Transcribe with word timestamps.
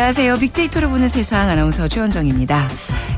안녕하세요. 0.00 0.38
빅데이터로 0.38 0.88
보는 0.88 1.10
세상 1.10 1.50
아나운서 1.50 1.86
최원정입니다. 1.86 2.68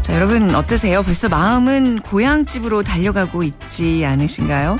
자, 0.01 0.17
여러분 0.17 0.53
어떠세요? 0.53 1.05
벌써 1.05 1.29
마음은 1.29 2.01
고향집으로 2.01 2.83
달려가고 2.83 3.45
있지 3.45 4.05
않으신가요? 4.05 4.79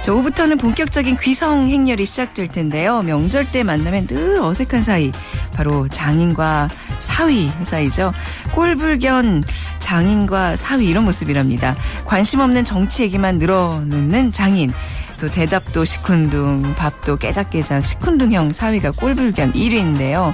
자, 0.00 0.12
오후부터는 0.14 0.56
본격적인 0.56 1.18
귀성 1.18 1.68
행렬이 1.68 2.06
시작될 2.06 2.48
텐데요. 2.48 3.02
명절 3.02 3.52
때 3.52 3.64
만나면 3.64 4.06
늘 4.06 4.40
어색한 4.40 4.80
사이. 4.80 5.12
바로 5.54 5.88
장인과 5.88 6.70
사위 7.00 7.50
사이죠. 7.64 8.14
꼴불견 8.52 9.44
장인과 9.78 10.56
사위 10.56 10.86
이런 10.86 11.04
모습이랍니다. 11.04 11.76
관심 12.06 12.40
없는 12.40 12.64
정치 12.64 13.02
얘기만 13.02 13.36
늘어놓는 13.36 14.32
장인. 14.32 14.72
또 15.22 15.28
대답도 15.28 15.84
시큰둥, 15.84 16.74
밥도 16.74 17.16
깨작깨작 17.16 17.86
시큰둥형 17.86 18.52
사위가 18.52 18.90
꼴불견 18.90 19.52
1위인데요. 19.52 20.32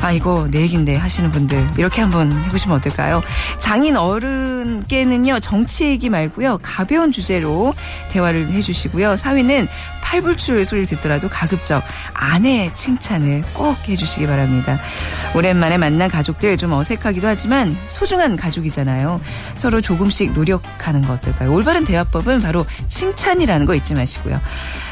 아 0.00 0.10
이거 0.10 0.48
내 0.50 0.62
얘긴데 0.62 0.96
하시는 0.96 1.30
분들 1.30 1.64
이렇게 1.78 2.00
한번 2.00 2.32
해보시면 2.32 2.78
어떨까요? 2.78 3.22
장인 3.60 3.96
어른께는요 3.96 5.40
정치 5.40 5.86
얘기 5.86 6.10
말고요 6.10 6.58
가벼운 6.60 7.12
주제로 7.12 7.72
대화를 8.10 8.50
해주시고요 8.50 9.16
사위는 9.16 9.68
팔불출 10.06 10.64
소리를 10.64 10.86
듣더라도 10.86 11.28
가급적 11.28 11.82
아내 12.14 12.70
칭찬을 12.74 13.42
꼭 13.52 13.76
해주시기 13.88 14.28
바랍니다. 14.28 14.78
오랜만에 15.34 15.78
만난 15.78 16.08
가족들 16.08 16.56
좀 16.56 16.72
어색하기도 16.72 17.26
하지만 17.26 17.76
소중한 17.88 18.36
가족이잖아요. 18.36 19.20
서로 19.56 19.80
조금씩 19.80 20.32
노력하는 20.32 21.02
거 21.02 21.14
어떨까요? 21.14 21.52
올바른 21.52 21.84
대화법은 21.84 22.40
바로 22.40 22.64
칭찬이라는 22.88 23.66
거 23.66 23.74
잊지 23.74 23.94
마시고요. 23.94 24.40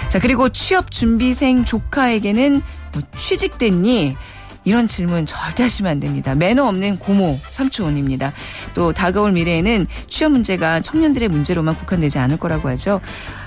자 0.08 0.18
그리고 0.18 0.48
취업 0.48 0.90
준비생 0.90 1.64
조카에게는 1.64 2.60
뭐 2.92 3.02
취직됐니? 3.16 4.16
이런 4.64 4.86
질문 4.86 5.26
절대 5.26 5.62
하시면 5.62 5.92
안 5.92 6.00
됩니다. 6.00 6.34
매너 6.34 6.66
없는 6.66 6.98
고모, 6.98 7.38
삼촌입니다. 7.50 8.32
또 8.72 8.92
다가올 8.92 9.32
미래에는 9.32 9.86
취업 10.08 10.32
문제가 10.32 10.80
청년들의 10.80 11.28
문제로만 11.28 11.76
국한되지 11.76 12.18
않을 12.18 12.38
거라고 12.38 12.68
하죠. 12.70 13.00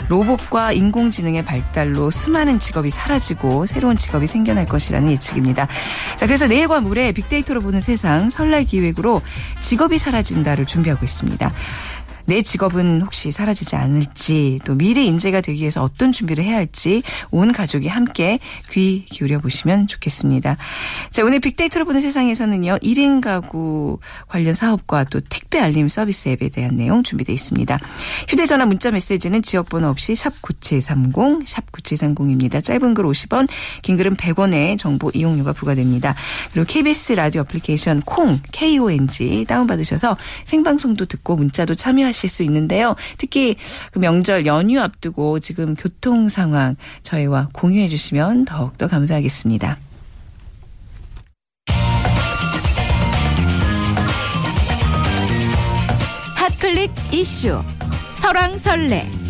로봇과 0.09 0.71
인공지능의 0.71 1.43
발달로 1.43 2.11
수많은 2.11 2.59
직업이 2.59 2.89
사라지고 2.89 3.65
새로운 3.65 3.97
직업이 3.97 4.27
생겨날 4.27 4.65
것이라는 4.65 5.11
예측입니다. 5.11 5.67
자, 6.15 6.25
그래서 6.25 6.47
내일과 6.47 6.79
모레 6.79 7.11
빅데이터로 7.11 7.61
보는 7.61 7.81
세상 7.81 8.29
설날 8.29 8.63
기획으로 8.63 9.21
직업이 9.61 9.97
사라진다를 9.97 10.65
준비하고 10.65 11.03
있습니다. 11.03 11.52
내 12.28 12.42
직업은 12.42 13.03
혹시 13.03 13.31
사라지지 13.31 13.78
않을지 13.78 14.59
또 14.66 14.75
미래 14.75 15.02
인재가 15.02 15.39
되기 15.39 15.61
위해서 15.61 15.81
어떤 15.81 16.11
준비를 16.11 16.44
해야 16.44 16.58
할지 16.58 17.02
온 17.31 17.53
가족이 17.53 17.88
함께 17.88 18.39
귀 18.70 19.06
기울여 19.06 19.39
보시면 19.39 19.88
좋겠습니다. 19.88 20.58
자, 21.09 21.23
오늘 21.23 21.39
빅데이터로 21.39 21.86
보는 21.86 22.02
세상에서는요. 22.02 22.80
1인 22.80 23.22
가구 23.22 24.00
관련 24.28 24.52
사업과 24.52 25.05
또 25.05 25.22
택배 25.22 25.58
알림 25.59 25.88
서비스 25.88 26.28
앱에 26.28 26.50
대한 26.50 26.75
내용 26.75 27.02
준비되어 27.02 27.33
있습니다. 27.33 27.80
휴대 28.28 28.45
전화 28.45 28.66
문자 28.66 28.92
메시지는 28.92 29.42
지역 29.42 29.70
번호 29.70 29.88
없이 29.88 30.14
샵 30.14 30.42
9730, 30.42 31.48
샵 31.48 31.72
9730입니다. 31.72 32.61
짧은 32.61 32.94
글 32.94 33.05
50원, 33.05 33.48
긴 33.83 33.95
글은 33.95 34.17
100원의 34.17 34.78
정보 34.78 35.09
이용료가 35.14 35.53
부과됩니다. 35.53 36.14
그리고 36.52 36.67
KBS 36.67 37.14
라디오 37.14 37.44
애플리케이션 37.44 38.02
콩, 38.02 38.38
KONG 38.52 39.45
다운 39.48 39.66
받으셔서 39.66 40.17
생방송도 40.43 41.05
듣고 41.05 41.37
문자도 41.37 41.76
참여하시 41.76 42.17
하실 42.17 42.30
수 42.30 42.42
있는데요. 42.44 42.95
특히 43.17 43.55
그 43.92 44.00
명절 44.00 44.48
연휴 44.48 44.82
앞두고 44.82 45.39
지금 45.39 45.76
교통 45.76 46.30
상황 46.30 46.76
저희와 47.04 47.50
공유해 47.54 47.88
주시면 47.88 48.45
더욱더 48.45 48.88
감사하겠습니다. 48.88 49.78
핫클릭 56.36 56.92
이슈 57.11 57.61
설왕설래 58.16 59.27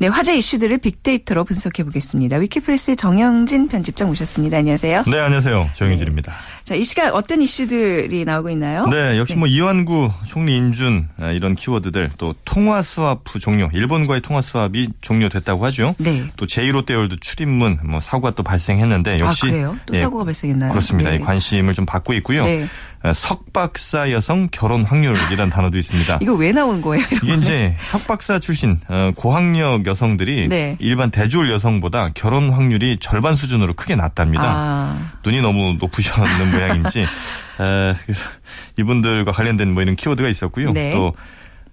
네, 0.00 0.06
화제 0.08 0.34
이슈들을 0.34 0.78
빅데이터로 0.78 1.44
분석해 1.44 1.84
보겠습니다. 1.84 2.38
위키프레스의 2.38 2.96
정영진 2.96 3.68
편집장 3.68 4.08
오셨습니다. 4.08 4.56
안녕하세요. 4.56 5.04
네, 5.06 5.18
안녕하세요. 5.18 5.72
정영진입니다. 5.74 6.32
네. 6.32 6.38
자, 6.64 6.74
이 6.74 6.84
시간 6.84 7.12
어떤 7.12 7.42
이슈들이 7.42 8.24
나오고 8.24 8.48
있나요? 8.48 8.86
네, 8.86 9.18
역시 9.18 9.34
네. 9.34 9.40
뭐 9.40 9.46
이완구, 9.46 10.10
총리 10.26 10.56
인준 10.56 11.06
아, 11.20 11.32
이런 11.32 11.54
키워드들 11.54 12.12
또 12.16 12.34
통화 12.46 12.80
수합 12.80 13.24
종료, 13.40 13.68
일본과의 13.74 14.22
통화 14.22 14.40
수합이 14.40 14.88
종료됐다고 15.02 15.66
하죠. 15.66 15.94
네. 15.98 16.24
또 16.36 16.46
제1롯데월드 16.46 17.20
출입문 17.20 17.80
뭐 17.84 18.00
사고가 18.00 18.30
또 18.30 18.42
발생했는데 18.42 19.18
역시 19.18 19.48
아, 19.48 19.50
그래요? 19.50 19.76
또 19.84 19.94
예, 19.94 20.00
사고가 20.00 20.24
발생했나요? 20.24 20.70
그렇습니다. 20.70 21.10
네. 21.10 21.18
관심을 21.18 21.74
좀 21.74 21.84
받고 21.84 22.14
있고요. 22.14 22.46
네. 22.46 22.66
어, 23.02 23.12
석박사 23.14 24.10
여성 24.12 24.48
결혼 24.50 24.84
확률이라는 24.84 25.50
단어도 25.50 25.78
있습니다. 25.78 26.18
이거 26.20 26.34
왜 26.34 26.52
나온 26.52 26.82
거예요? 26.82 27.04
이게 27.22 27.34
이제 27.34 27.76
석박사 27.80 28.38
출신 28.38 28.78
어, 28.88 29.10
고학력 29.16 29.86
여성들이 29.90 30.48
네. 30.48 30.76
일반 30.78 31.10
대졸 31.10 31.50
여성보다 31.50 32.10
결혼 32.14 32.50
확률이 32.50 32.96
절반 32.98 33.36
수준으로 33.36 33.74
크게 33.74 33.96
낮답니다. 33.96 34.44
아. 34.44 35.12
눈이 35.24 35.40
너무 35.40 35.76
높으셨는 35.78 36.50
모양인지 36.52 37.06
그래서 37.56 38.24
이분들과 38.78 39.32
관련된 39.32 39.72
뭐 39.72 39.82
이런 39.82 39.96
키워드가 39.96 40.28
있었고요. 40.28 40.72
네. 40.72 40.92
또 40.92 41.14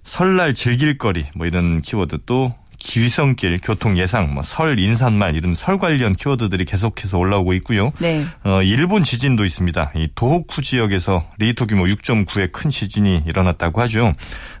설날 0.04 0.54
즐길 0.54 0.98
거리 0.98 1.26
뭐 1.34 1.46
이런 1.46 1.80
키워드 1.80 2.18
또 2.26 2.54
귀성길, 2.78 3.58
교통 3.62 3.98
예상, 3.98 4.32
뭐 4.32 4.42
설, 4.42 4.78
인사말 4.78 5.34
이런 5.34 5.54
설 5.54 5.78
관련 5.78 6.14
키워드들이 6.14 6.64
계속해서 6.64 7.18
올라오고 7.18 7.52
있고요. 7.54 7.92
네. 7.98 8.24
어, 8.44 8.62
일본 8.62 9.02
지진도 9.02 9.44
있습니다. 9.44 9.92
이 9.96 10.08
도호쿠 10.14 10.62
지역에서 10.62 11.24
리히터 11.38 11.66
규모 11.66 11.84
6.9의 11.84 12.52
큰 12.52 12.70
지진이 12.70 13.24
일어났다고 13.26 13.80
하죠. 13.82 14.14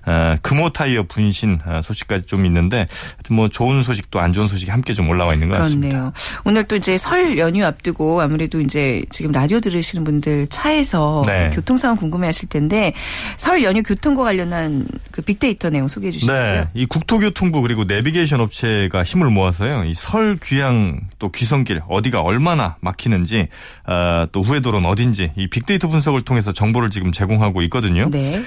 어, 0.06 0.36
금호 0.42 0.70
타이어 0.70 1.04
분신 1.04 1.60
어, 1.64 1.80
소식까지 1.82 2.26
좀 2.26 2.44
있는데 2.46 2.86
뭐 3.30 3.48
좋은 3.48 3.82
소식도 3.82 4.18
안 4.18 4.32
좋은 4.32 4.48
소식이 4.48 4.70
함께 4.70 4.94
좀 4.94 5.08
올라와 5.08 5.34
있는 5.34 5.48
것 5.48 5.58
같습니다. 5.58 5.88
그렇네요. 5.88 6.12
오늘 6.44 6.64
또 6.64 6.76
이제 6.76 6.98
설 6.98 7.38
연휴 7.38 7.64
앞두고 7.64 8.20
아무래도 8.20 8.60
이제 8.60 9.04
지금 9.10 9.32
라디오 9.32 9.60
들으시는 9.60 10.04
분들 10.04 10.48
차에서 10.48 11.22
네. 11.26 11.50
교통 11.54 11.76
상황 11.76 11.96
궁금해하실 11.96 12.48
텐데 12.48 12.94
설 13.36 13.62
연휴 13.62 13.82
교통과 13.82 14.24
관련한 14.24 14.86
그 15.10 15.22
빅데이터 15.22 15.70
내용 15.70 15.88
소개해 15.88 16.12
주시고요. 16.12 16.36
네, 16.36 16.68
이 16.74 16.86
국토교통부 16.86 17.60
그리고 17.62 17.86
내비 17.86 18.07
게이션 18.12 18.40
업체가 18.40 19.04
힘을 19.04 19.30
모아서요. 19.30 19.84
이 19.84 19.94
설 19.94 20.38
귀향 20.42 21.00
또 21.18 21.30
귀성길 21.30 21.82
어디가 21.88 22.20
얼마나 22.20 22.76
막히는지 22.80 23.48
어, 23.86 24.26
또 24.32 24.42
후회도로는 24.42 24.88
어딘지 24.88 25.32
이 25.36 25.48
빅데이터 25.48 25.88
분석을 25.88 26.22
통해서 26.22 26.52
정보를 26.52 26.90
지금 26.90 27.12
제공하고 27.12 27.62
있거든요. 27.62 28.08
네. 28.10 28.42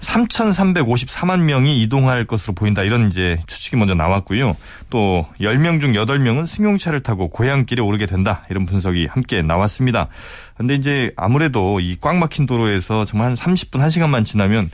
3,354만 0.00 1.40
명이 1.40 1.82
이동할 1.82 2.26
것으로 2.26 2.52
보인다. 2.54 2.82
이런 2.82 3.08
이제 3.08 3.38
추측이 3.46 3.76
먼저 3.76 3.94
나왔고요. 3.94 4.54
또 4.90 5.26
10명 5.40 5.80
중 5.80 5.92
8명은 5.92 6.46
승용차를 6.46 7.02
타고 7.02 7.28
고향길에 7.28 7.80
오르게 7.82 8.06
된다. 8.06 8.44
이런 8.50 8.66
분석이 8.66 9.06
함께 9.06 9.42
나왔습니다. 9.42 10.08
근데 10.56 10.74
이제 10.74 11.12
아무래도 11.16 11.80
이 11.80 11.96
꽉 12.00 12.16
막힌 12.18 12.46
도로에서 12.46 13.04
정말 13.04 13.28
한 13.28 13.34
30분, 13.34 13.80
1시간만 13.80 14.24
지나면 14.24 14.68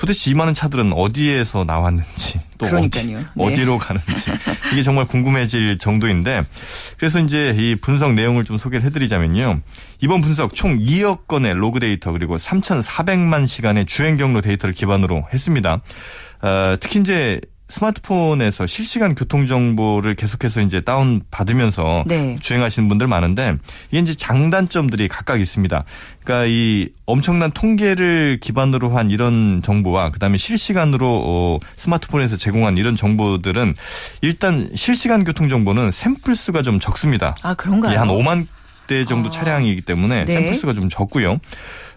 도대체 0.00 0.30
이 0.30 0.34
많은 0.34 0.54
차들은 0.54 0.94
어디에서 0.94 1.64
나왔는지 1.64 2.40
또 2.56 2.66
그러니까요. 2.66 3.22
어디, 3.36 3.56
네. 3.56 3.64
로 3.64 3.76
가는지 3.76 4.30
이게 4.72 4.82
정말 4.82 5.04
궁금해질 5.04 5.76
정도인데 5.76 6.40
그래서 6.96 7.20
이제 7.20 7.54
이 7.54 7.76
분석 7.76 8.14
내용을 8.14 8.44
좀 8.46 8.56
소개를 8.56 8.86
해드리자면요. 8.86 9.60
이번 10.00 10.22
분석 10.22 10.54
총 10.54 10.78
2억 10.78 11.26
건의 11.26 11.52
로그 11.52 11.80
데이터 11.80 12.12
그리고 12.12 12.38
3,400만 12.38 13.46
시간의 13.46 13.84
주행 13.84 14.16
경로 14.16 14.40
데이터를 14.40 14.74
기반으로 14.74 15.28
했습니다. 15.34 15.82
어, 16.40 16.76
특히 16.80 17.00
이제 17.00 17.38
스마트폰에서 17.70 18.66
실시간 18.66 19.14
교통 19.14 19.46
정보를 19.46 20.14
계속해서 20.14 20.60
이제 20.60 20.80
다운 20.80 21.22
받으면서 21.30 22.04
네. 22.06 22.36
주행하시는 22.40 22.88
분들 22.88 23.06
많은데 23.06 23.56
이게 23.90 24.00
이제 24.00 24.14
장단점들이 24.14 25.08
각각 25.08 25.40
있습니다. 25.40 25.84
그러니까 26.22 26.46
이 26.48 26.88
엄청난 27.06 27.50
통계를 27.52 28.38
기반으로 28.40 28.90
한 28.90 29.10
이런 29.10 29.62
정보와 29.62 30.10
그다음에 30.10 30.36
실시간으로 30.36 31.22
어 31.24 31.58
스마트폰에서 31.76 32.36
제공한 32.36 32.76
이런 32.76 32.94
정보들은 32.94 33.74
일단 34.20 34.68
실시간 34.74 35.24
교통 35.24 35.48
정보는 35.48 35.90
샘플 35.90 36.34
수가 36.34 36.62
좀 36.62 36.80
적습니다. 36.80 37.36
아 37.42 37.54
그런가요? 37.54 37.98
한 37.98 38.08
5만 38.08 38.46
대 38.86 39.04
정도 39.04 39.28
아. 39.28 39.30
차량이기 39.30 39.82
때문에 39.82 40.24
네. 40.24 40.32
샘플 40.32 40.54
수가 40.54 40.74
좀 40.74 40.88
적고요. 40.88 41.38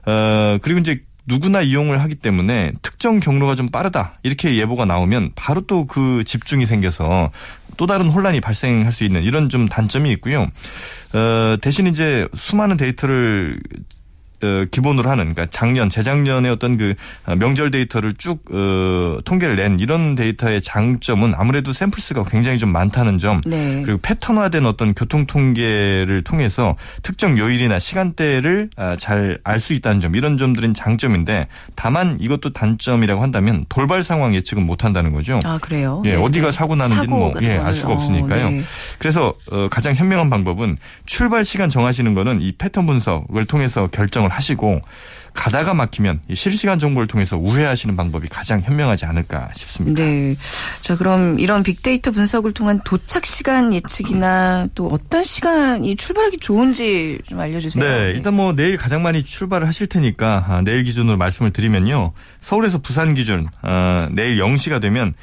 어 0.05 0.57
그리고 0.61 0.79
이제 0.79 0.99
누구나 1.25 1.61
이용을 1.61 2.01
하기 2.01 2.15
때문에 2.15 2.73
특정 2.81 3.19
경로가 3.19 3.55
좀 3.55 3.69
빠르다 3.69 4.19
이렇게 4.23 4.57
예보가 4.57 4.85
나오면 4.85 5.31
바로 5.35 5.61
또 5.61 5.85
그 5.85 6.23
집중이 6.23 6.65
생겨서 6.65 7.29
또 7.77 7.85
다른 7.87 8.07
혼란이 8.07 8.41
발생할 8.41 8.91
수 8.91 9.03
있는 9.03 9.23
이런 9.23 9.49
좀 9.49 9.67
단점이 9.67 10.11
있고요. 10.13 10.49
어, 11.13 11.57
대신 11.61 11.87
이제 11.87 12.27
수많은 12.35 12.77
데이터를 12.77 13.59
어, 13.59 14.02
기본으로 14.71 15.09
하는 15.09 15.33
그러니까 15.33 15.47
작년 15.49 15.89
재작년에 15.89 16.49
어떤 16.49 16.77
그 16.77 16.93
어, 17.25 17.35
명절 17.35 17.71
데이터를 17.71 18.13
쭉 18.13 18.43
어, 18.51 19.19
통계를 19.23 19.55
낸 19.55 19.79
이런 19.79 20.15
데이터의 20.15 20.61
장점은 20.61 21.33
아무래도 21.35 21.73
샘플 21.73 22.01
수가 22.01 22.23
굉장히 22.25 22.57
좀 22.57 22.71
많다는 22.71 23.17
점 23.17 23.41
네. 23.45 23.81
그리고 23.83 23.99
패턴화된 24.01 24.65
어떤 24.65 24.93
교통 24.93 25.25
통계를 25.25 26.23
통해서 26.23 26.75
특정 27.01 27.37
요일이나 27.37 27.79
시간대를 27.79 28.69
아, 28.75 28.95
잘알 28.97 29.59
수 29.59 29.73
있다는 29.73 29.99
점 29.99 30.15
이런 30.15 30.37
점들은 30.37 30.73
장점인데 30.73 31.47
다만 31.75 32.17
이것도 32.19 32.53
단점이라고 32.53 33.21
한다면 33.21 33.65
돌발 33.69 34.03
상황 34.03 34.35
예측은 34.35 34.65
못 34.65 34.83
한다는 34.83 35.13
거죠. 35.13 35.39
아 35.43 35.57
그래요? 35.61 36.01
예, 36.05 36.11
네. 36.11 36.15
어디가 36.15 36.51
사고 36.51 36.75
나는지는 36.75 37.09
뭐 37.09 37.33
예, 37.41 37.57
알 37.57 37.73
수가 37.73 37.93
없으니까요. 37.93 38.47
어, 38.47 38.49
네. 38.49 38.61
그래서 38.99 39.33
어, 39.51 39.67
가장 39.69 39.95
현명한 39.95 40.29
방법은 40.29 40.77
출발 41.05 41.45
시간 41.45 41.69
정하시는 41.69 42.13
거는 42.13 42.41
이 42.41 42.51
패턴 42.53 42.85
분석을 42.85 43.45
통해서 43.45 43.87
결정을 43.87 44.29
하시고 44.33 44.81
가다가 45.33 45.73
막히면 45.73 46.21
실시간 46.35 46.77
정보를 46.77 47.07
통해서 47.07 47.37
우회하시는 47.37 47.95
방법이 47.95 48.27
가장 48.27 48.61
현명하지 48.61 49.05
않을까 49.05 49.49
싶습니다. 49.55 50.03
네. 50.03 50.35
자, 50.81 50.95
그럼 50.95 51.39
이런 51.39 51.63
빅데이터 51.63 52.11
분석을 52.11 52.53
통한 52.53 52.81
도착 52.85 53.25
시간 53.25 53.73
예측이나 53.73 54.67
또 54.75 54.87
어떤 54.91 55.23
시간이 55.23 55.95
출발하기 55.95 56.37
좋은지 56.37 57.19
좀 57.27 57.39
알려주세요. 57.39 57.83
네. 57.83 58.11
일단 58.11 58.35
뭐 58.35 58.53
내일 58.53 58.77
가장 58.77 59.01
많이 59.01 59.23
출발을 59.23 59.67
하실 59.67 59.87
테니까 59.87 60.45
아, 60.47 60.61
내일 60.63 60.83
기준으로 60.83 61.17
말씀을 61.17 61.51
드리면요. 61.51 62.13
서울에서 62.39 62.79
부산 62.79 63.15
기준 63.15 63.47
어, 63.63 64.07
내일 64.11 64.37
0시가 64.37 64.79
되면 64.79 65.15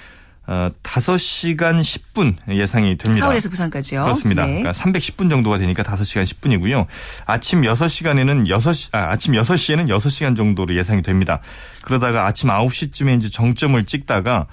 어, 0.46 0.70
5시간 0.82 1.80
10분 1.80 2.34
예상이 2.48 2.96
됩니다. 2.98 3.24
서울에서 3.24 3.48
부산까지요? 3.48 4.02
그렇습니다. 4.02 4.46
네. 4.46 4.62
그러니까 4.62 4.72
310분 4.72 5.30
정도가 5.30 5.58
되니까 5.58 5.82
5시간 5.82 6.24
10분이고요. 6.24 6.86
아침 7.26 7.62
6시간에는 7.62 8.48
6시, 8.48 8.88
아, 8.92 9.10
아침 9.12 9.34
6시에는 9.34 9.88
6시간 9.88 10.36
정도로 10.36 10.74
예상이 10.76 11.02
됩니다. 11.02 11.40
그러다가 11.82 12.26
아침 12.26 12.48
9시쯤에 12.48 13.18
이제 13.18 13.30
정점을 13.30 13.84
찍다가 13.84 14.46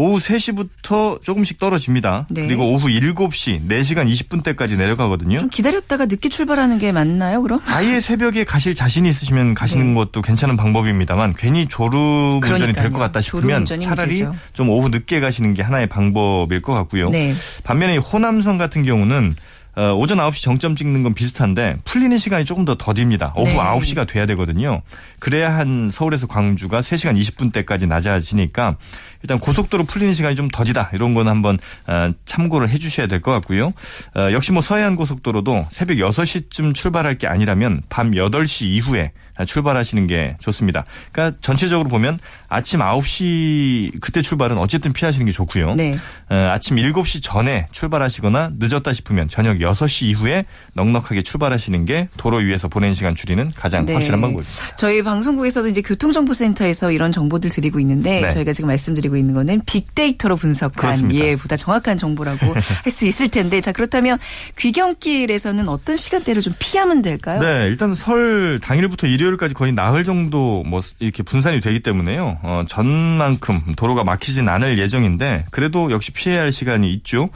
오후 0.00 0.18
3시부터 0.18 1.20
조금씩 1.22 1.58
떨어집니다. 1.58 2.26
네. 2.30 2.46
그리고 2.46 2.72
오후 2.72 2.88
7시 2.88 3.68
4시간 3.68 4.10
20분 4.10 4.42
때까지 4.42 4.76
내려가거든요. 4.78 5.38
좀 5.38 5.50
기다렸다가 5.50 6.06
늦게 6.06 6.30
출발하는 6.30 6.78
게 6.78 6.90
맞나요, 6.90 7.42
그럼? 7.42 7.60
아예 7.66 8.00
새벽에 8.00 8.44
가실 8.44 8.74
자신이 8.74 9.08
있으시면 9.10 9.54
가시는 9.54 9.88
네. 9.88 9.94
것도 9.94 10.22
괜찮은 10.22 10.56
방법입니다만 10.56 11.34
괜히 11.36 11.68
졸음 11.68 12.40
운전이 12.42 12.72
될 12.72 12.90
것 12.90 12.98
같다 12.98 13.20
싶으면 13.20 13.66
차라리 13.66 14.22
문제죠. 14.22 14.34
좀 14.54 14.70
오후 14.70 14.88
늦게 14.88 15.20
가시는 15.20 15.52
게 15.52 15.62
하나의 15.62 15.86
방법일 15.88 16.62
것 16.62 16.72
같고요. 16.72 17.10
네. 17.10 17.34
반면에 17.62 17.98
호남선 17.98 18.56
같은 18.56 18.82
경우는 18.82 19.34
어, 19.76 19.94
오전 19.94 20.18
9시 20.18 20.42
정점 20.42 20.74
찍는 20.74 21.04
건 21.04 21.14
비슷한데 21.14 21.76
풀리는 21.84 22.18
시간이 22.18 22.44
조금 22.44 22.64
더 22.64 22.74
더딥니다. 22.76 23.32
오후 23.36 23.46
네. 23.46 23.56
9시가 23.56 24.08
돼야 24.08 24.26
되거든요. 24.26 24.82
그래야 25.20 25.54
한 25.54 25.90
서울에서 25.90 26.26
광주가 26.26 26.80
3시간 26.80 27.16
20분 27.16 27.52
대까지 27.52 27.86
낮아지니까 27.86 28.76
일단 29.22 29.38
고속도로 29.38 29.84
풀리는 29.84 30.14
시간이 30.14 30.34
좀 30.34 30.48
더디다. 30.48 30.90
이런 30.94 31.14
건 31.14 31.28
한번 31.28 31.58
어, 31.86 32.10
참고를 32.24 32.68
해 32.68 32.78
주셔야 32.78 33.06
될 33.06 33.20
것 33.20 33.32
같고요. 33.32 33.72
어, 34.16 34.32
역시 34.32 34.50
뭐 34.52 34.62
서해안 34.62 34.96
고속도로도 34.96 35.66
새벽 35.70 35.96
6시쯤 35.98 36.74
출발할 36.74 37.16
게 37.18 37.26
아니라면 37.26 37.82
밤 37.90 38.12
8시 38.12 38.64
이후에 38.66 39.12
출발하시는 39.46 40.06
게 40.06 40.36
좋습니다. 40.40 40.84
그러니까 41.12 41.38
전체적으로 41.40 41.88
보면 41.88 42.18
아침 42.48 42.80
9시 42.80 44.00
그때 44.00 44.22
출발은 44.22 44.58
어쨌든 44.58 44.92
피하시는 44.92 45.24
게 45.24 45.32
좋고요. 45.32 45.74
네. 45.76 45.94
어, 46.28 46.34
아침 46.52 46.76
7시 46.76 47.22
전에 47.22 47.66
출발하시거나 47.72 48.52
늦었다 48.58 48.92
싶으면 48.92 49.28
저녁 49.28 49.58
6시 49.58 50.06
이후에 50.06 50.44
넉넉하게 50.74 51.22
출발하시는 51.22 51.84
게 51.84 52.08
도로 52.16 52.38
위에서 52.38 52.68
보낸 52.68 52.94
시간 52.94 53.14
줄이는 53.14 53.50
가장 53.54 53.86
네. 53.86 53.92
확실한 53.94 54.20
방법입니다. 54.20 54.76
저희 54.76 55.02
방송국에서도 55.02 55.68
이제 55.68 55.80
교통정보센터에서 55.82 56.92
이런 56.92 57.12
정보들 57.12 57.50
드리고 57.50 57.80
있는데 57.80 58.20
네. 58.20 58.28
저희가 58.30 58.52
지금 58.52 58.68
말씀드리고 58.68 59.09
있는 59.16 59.34
거는 59.34 59.62
빅데이터로 59.66 60.36
분석한 60.36 61.14
예, 61.14 61.36
보다 61.36 61.56
정확한 61.56 61.98
정보라고 61.98 62.54
할 62.84 62.90
수 62.90 63.06
있을 63.06 63.28
텐데 63.28 63.60
자 63.60 63.72
그렇다면 63.72 64.18
귀경길에서는 64.58 65.68
어떤 65.68 65.96
시간대를 65.96 66.42
좀 66.42 66.52
피하면 66.58 67.02
될까요? 67.02 67.40
네, 67.40 67.66
일단 67.68 67.94
설 67.94 68.58
당일부터 68.62 69.06
일요일까지 69.06 69.54
거의 69.54 69.72
나흘 69.72 70.04
정도 70.04 70.62
뭐 70.64 70.82
이렇게 70.98 71.22
분산이 71.22 71.60
되기 71.60 71.80
때문에요. 71.80 72.38
어, 72.42 72.64
전만큼 72.68 73.74
도로가 73.76 74.04
막히진 74.04 74.48
않을 74.48 74.78
예정인데 74.78 75.46
그래도 75.50 75.90
역시 75.90 76.12
피해야 76.12 76.40
할 76.40 76.52
시간이 76.52 76.92
있죠. 76.94 77.30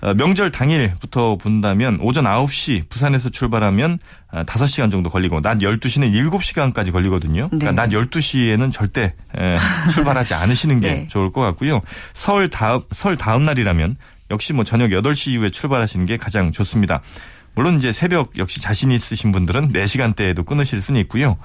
어, 0.00 0.14
명절 0.14 0.50
당일부터 0.52 1.36
본다면 1.36 1.98
오전 2.00 2.24
9시 2.24 2.88
부산에서 2.88 3.30
출발하면 3.30 3.98
5시간 4.32 4.86
어, 4.86 4.88
정도 4.90 5.10
걸리고 5.10 5.40
낮 5.40 5.58
12시는 5.58 6.12
7시간까지 6.12 6.92
걸리거든요. 6.92 7.48
그러니까 7.48 7.70
네. 7.70 7.76
낮 7.76 7.90
12시에는 7.90 8.72
절대 8.72 9.14
출발하지 9.92 10.34
않으시는 10.34 10.80
게 10.80 10.92
네. 10.92 11.06
좋을 11.08 11.32
것 11.32 11.40
같고요. 11.40 11.80
설 12.12 12.48
다음 12.48 12.82
설 12.92 13.16
다음 13.16 13.42
날이라면 13.42 13.96
역시 14.30 14.52
뭐 14.52 14.64
저녁 14.64 14.90
8시 14.90 15.32
이후에 15.32 15.50
출발하시는 15.50 16.04
게 16.06 16.16
가장 16.16 16.52
좋습니다. 16.52 17.00
물론 17.54 17.78
이제 17.78 17.92
새벽 17.92 18.38
역시 18.38 18.60
자신 18.60 18.92
있으신 18.92 19.32
분들은 19.32 19.72
4시간대에도 19.72 20.46
끊으실 20.46 20.80
수는 20.80 21.00
있고요. 21.02 21.38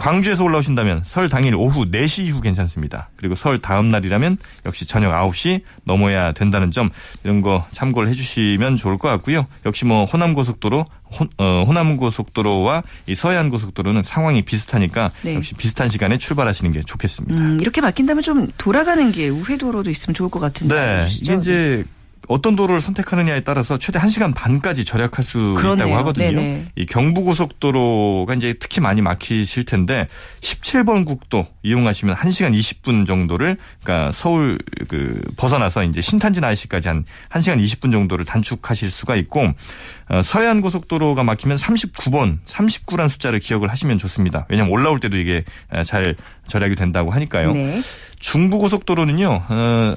광주에서 0.00 0.44
올라오신다면 0.44 1.02
설 1.04 1.28
당일 1.28 1.54
오후 1.54 1.84
4시 1.84 2.24
이후 2.24 2.40
괜찮습니다. 2.40 3.10
그리고 3.16 3.34
설 3.34 3.58
다음 3.58 3.90
날이라면 3.90 4.38
역시 4.64 4.86
저녁 4.86 5.12
9시 5.12 5.60
넘어야 5.84 6.32
된다는 6.32 6.70
점 6.70 6.88
이런 7.22 7.42
거 7.42 7.66
참고를 7.72 8.08
해주시면 8.08 8.76
좋을 8.76 8.96
것 8.96 9.08
같고요. 9.08 9.46
역시 9.66 9.84
뭐 9.84 10.06
호남고속도로 10.06 10.86
호, 11.12 11.26
어, 11.36 11.64
호남고속도로와 11.66 12.82
이 13.06 13.14
서해안고속도로는 13.14 14.02
상황이 14.02 14.42
비슷하니까 14.42 15.10
네. 15.22 15.34
역시 15.34 15.54
비슷한 15.54 15.90
시간에 15.90 16.16
출발하시는 16.16 16.70
게 16.70 16.82
좋겠습니다. 16.82 17.38
음, 17.38 17.60
이렇게 17.60 17.82
바뀐다면 17.82 18.22
좀 18.22 18.48
돌아가는 18.56 19.12
게 19.12 19.28
우회도로도 19.28 19.90
있으면 19.90 20.14
좋을 20.14 20.30
것 20.30 20.40
같은데. 20.40 20.74
네. 20.74 21.06
이게 21.10 21.34
이제 21.34 21.84
어떤 22.28 22.54
도로를 22.54 22.80
선택하느냐에 22.80 23.40
따라서 23.40 23.78
최대 23.78 23.98
1시간 23.98 24.34
반까지 24.34 24.84
절약할 24.84 25.24
수 25.24 25.54
그렇네요. 25.56 25.86
있다고 25.86 25.96
하거든요. 25.98 26.26
네네. 26.40 26.66
이 26.76 26.86
경부고속도로가 26.86 28.34
이제 28.34 28.54
특히 28.58 28.80
많이 28.80 29.02
막히실 29.02 29.64
텐데 29.64 30.06
17번 30.40 31.04
국도 31.04 31.46
이용하시면 31.62 32.14
1시간 32.14 32.56
20분 32.56 33.06
정도를 33.06 33.56
그러니까 33.82 34.12
서울 34.12 34.58
그 34.88 35.20
벗어나서 35.36 35.82
이제 35.84 36.00
신탄진 36.00 36.44
IC까지 36.44 36.88
한 36.88 37.04
1시간 37.30 37.62
20분 37.62 37.90
정도를 37.90 38.24
단축하실 38.24 38.90
수가 38.90 39.16
있고 39.16 39.52
어, 40.08 40.22
서해안 40.22 40.60
고속도로가 40.60 41.24
막히면 41.24 41.56
39번, 41.56 42.38
39란 42.46 43.08
숫자를 43.08 43.38
기억을 43.40 43.70
하시면 43.70 43.98
좋습니다. 43.98 44.46
왜냐하면 44.48 44.72
올라올 44.72 45.00
때도 45.00 45.16
이게 45.16 45.44
잘 45.84 46.16
절약이 46.46 46.74
된다고 46.74 47.10
하니까요. 47.12 47.52
네. 47.52 47.80
중부고속도로는요. 48.18 49.42
어, 49.48 49.96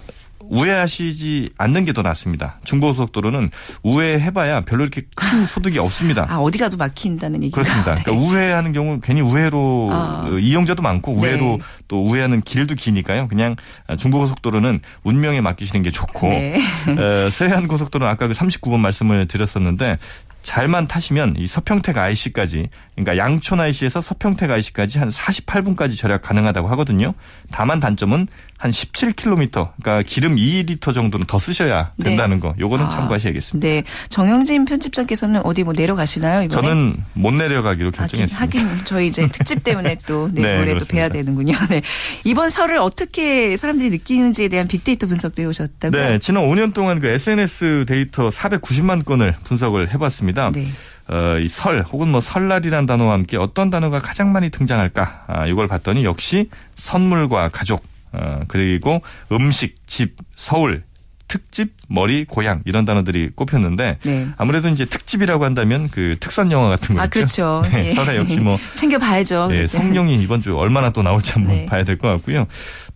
우회하시지 0.49 1.51
않는 1.57 1.85
게 1.85 1.93
더 1.93 2.01
낫습니다. 2.01 2.59
중부고속도로는 2.65 3.51
우회해봐야 3.83 4.61
별로 4.61 4.83
이렇게 4.83 5.03
큰 5.15 5.45
소득이 5.45 5.77
없습니다. 5.79 6.25
아 6.27 6.37
어디 6.37 6.57
가도 6.57 6.75
막힌다는 6.75 7.43
얘기가 7.43 7.61
그렇습니다. 7.61 7.95
그러니까 7.95 8.11
네. 8.11 8.17
우회하는 8.17 8.73
경우 8.73 8.99
괜히 8.99 9.21
우회로 9.21 9.89
아. 9.91 10.25
이용자도 10.41 10.81
많고 10.81 11.13
우회로 11.13 11.45
네. 11.45 11.59
또 11.87 12.03
우회하는 12.05 12.41
길도 12.41 12.75
기니까요. 12.75 13.27
그냥 13.27 13.55
중부고속도로는 13.97 14.79
운명에 15.03 15.41
맡기시는 15.41 15.83
게 15.83 15.91
좋고 15.91 16.29
네. 16.29 16.59
어, 16.87 17.29
서해안 17.29 17.67
고속도로는 17.67 18.11
아까 18.11 18.27
그 18.27 18.33
39번 18.33 18.79
말씀을 18.79 19.27
드렸었는데 19.27 19.97
잘만 20.41 20.87
타시면 20.87 21.35
이 21.37 21.47
서평택 21.47 21.97
IC까지 21.97 22.69
그러니까 22.95 23.17
양촌 23.17 23.59
IC에서 23.61 24.01
서평택 24.01 24.51
IC까지 24.51 24.99
한 24.99 25.09
48분까지 25.09 25.97
절약 25.97 26.21
가능하다고 26.21 26.67
하거든요. 26.69 27.13
다만 27.51 27.79
단점은 27.79 28.27
한 28.63 28.71
17km 28.71 29.71
그러니까 29.81 30.03
기름 30.07 30.37
2리터 30.37 30.93
정도는 30.93 31.25
더 31.25 31.37
쓰셔야 31.37 31.91
네. 31.97 32.05
된다는 32.05 32.37
네. 32.37 32.41
거. 32.41 32.55
요거는 32.57 32.85
아, 32.85 32.89
참고하셔야겠습니다. 32.89 33.67
네. 33.67 33.83
정영진 34.07 34.63
편집장께서는 34.63 35.41
어디 35.45 35.63
뭐 35.65 35.73
내려가시나요, 35.75 36.43
이번에? 36.43 36.61
저는 36.69 36.95
못 37.11 37.33
내려가기로 37.33 37.91
결정했습니다. 37.91 38.41
하긴, 38.41 38.61
하긴 38.69 38.85
저희 38.87 39.07
이제 39.07 39.27
특집 39.27 39.65
때문에 39.65 39.97
또 40.07 40.29
내일모레 40.31 40.73
네, 40.75 40.77
또 40.79 40.85
뵈야 40.85 41.09
되는군요. 41.09 41.57
네. 41.67 41.81
이번 42.23 42.49
설을 42.49 42.77
어떻게 42.77 43.57
사람들이 43.57 43.89
느끼는지에 43.89 44.47
대한 44.47 44.69
빅데이터 44.69 45.07
분석도 45.07 45.41
해 45.41 45.45
오셨다고요? 45.45 46.01
네. 46.01 46.19
지난 46.19 46.43
5년 46.43 46.73
동안 46.73 47.01
그 47.01 47.07
SNS 47.07 47.83
데이터 47.85 48.29
490만 48.29 49.03
건을 49.03 49.35
분석을 49.43 49.93
해 49.93 49.97
봤습니다. 49.97 50.51
네. 50.53 50.67
어, 51.09 51.37
이 51.37 51.49
설 51.49 51.81
혹은 51.81 52.07
뭐 52.07 52.21
설날이란 52.21 52.85
단어와 52.85 53.11
함께 53.11 53.35
어떤 53.35 53.69
단어가 53.69 53.99
가장 53.99 54.31
많이 54.31 54.49
등장할까? 54.49 55.25
아, 55.27 55.45
이걸 55.47 55.67
봤더니 55.67 56.05
역시 56.05 56.49
선물과 56.75 57.49
가족, 57.49 57.83
어, 58.13 58.41
그리고 58.47 59.01
음식, 59.31 59.75
집, 59.87 60.15
서울, 60.35 60.83
특집, 61.27 61.73
머리, 61.87 62.25
고향 62.25 62.61
이런 62.65 62.85
단어들이 62.85 63.31
꼽혔는데 63.35 63.97
네. 64.03 64.27
아무래도 64.37 64.67
이제 64.69 64.85
특집이라고 64.85 65.43
한다면 65.45 65.89
그 65.89 66.15
특선 66.19 66.51
영화 66.51 66.69
같은 66.69 66.93
거죠. 66.95 67.01
아 67.03 67.07
그렇죠. 67.07 67.61
네, 67.71 67.89
예. 67.89 67.93
설에 67.93 68.17
역시 68.17 68.39
뭐 68.39 68.59
챙겨봐야죠. 68.75 69.47
네, 69.47 69.65
성룡이 69.65 70.13
이번 70.21 70.41
주 70.41 70.55
얼마나 70.55 70.91
또 70.91 71.01
나올지 71.01 71.31
한번 71.31 71.55
네. 71.55 71.65
봐야 71.65 71.83
될 71.83 71.97
것 71.97 72.07
같고요. 72.09 72.45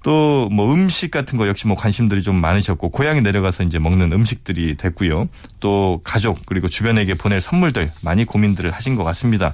또 0.04 0.38
뭐 0.52 0.72
음식 0.74 1.10
같은 1.12 1.38
거 1.38 1.48
역시 1.48 1.68
뭐 1.68 1.76
관심들이 1.76 2.22
좀 2.22 2.36
많으셨고 2.38 2.90
고향에 2.90 3.22
내려가서 3.22 3.64
이제 3.64 3.80
먹는 3.80 4.14
음식들이 4.14 4.76
됐고요. 4.78 5.28
또 5.60 6.00
가족 6.04 6.46
그리고 6.46 6.70
주변에게 6.70 7.16
보낼 7.16 7.42
선물들 7.42 7.92
많이 8.02 8.24
고민들을 8.24 8.72
하신 8.72 8.96
것 8.96 9.04
같습니다. 9.04 9.54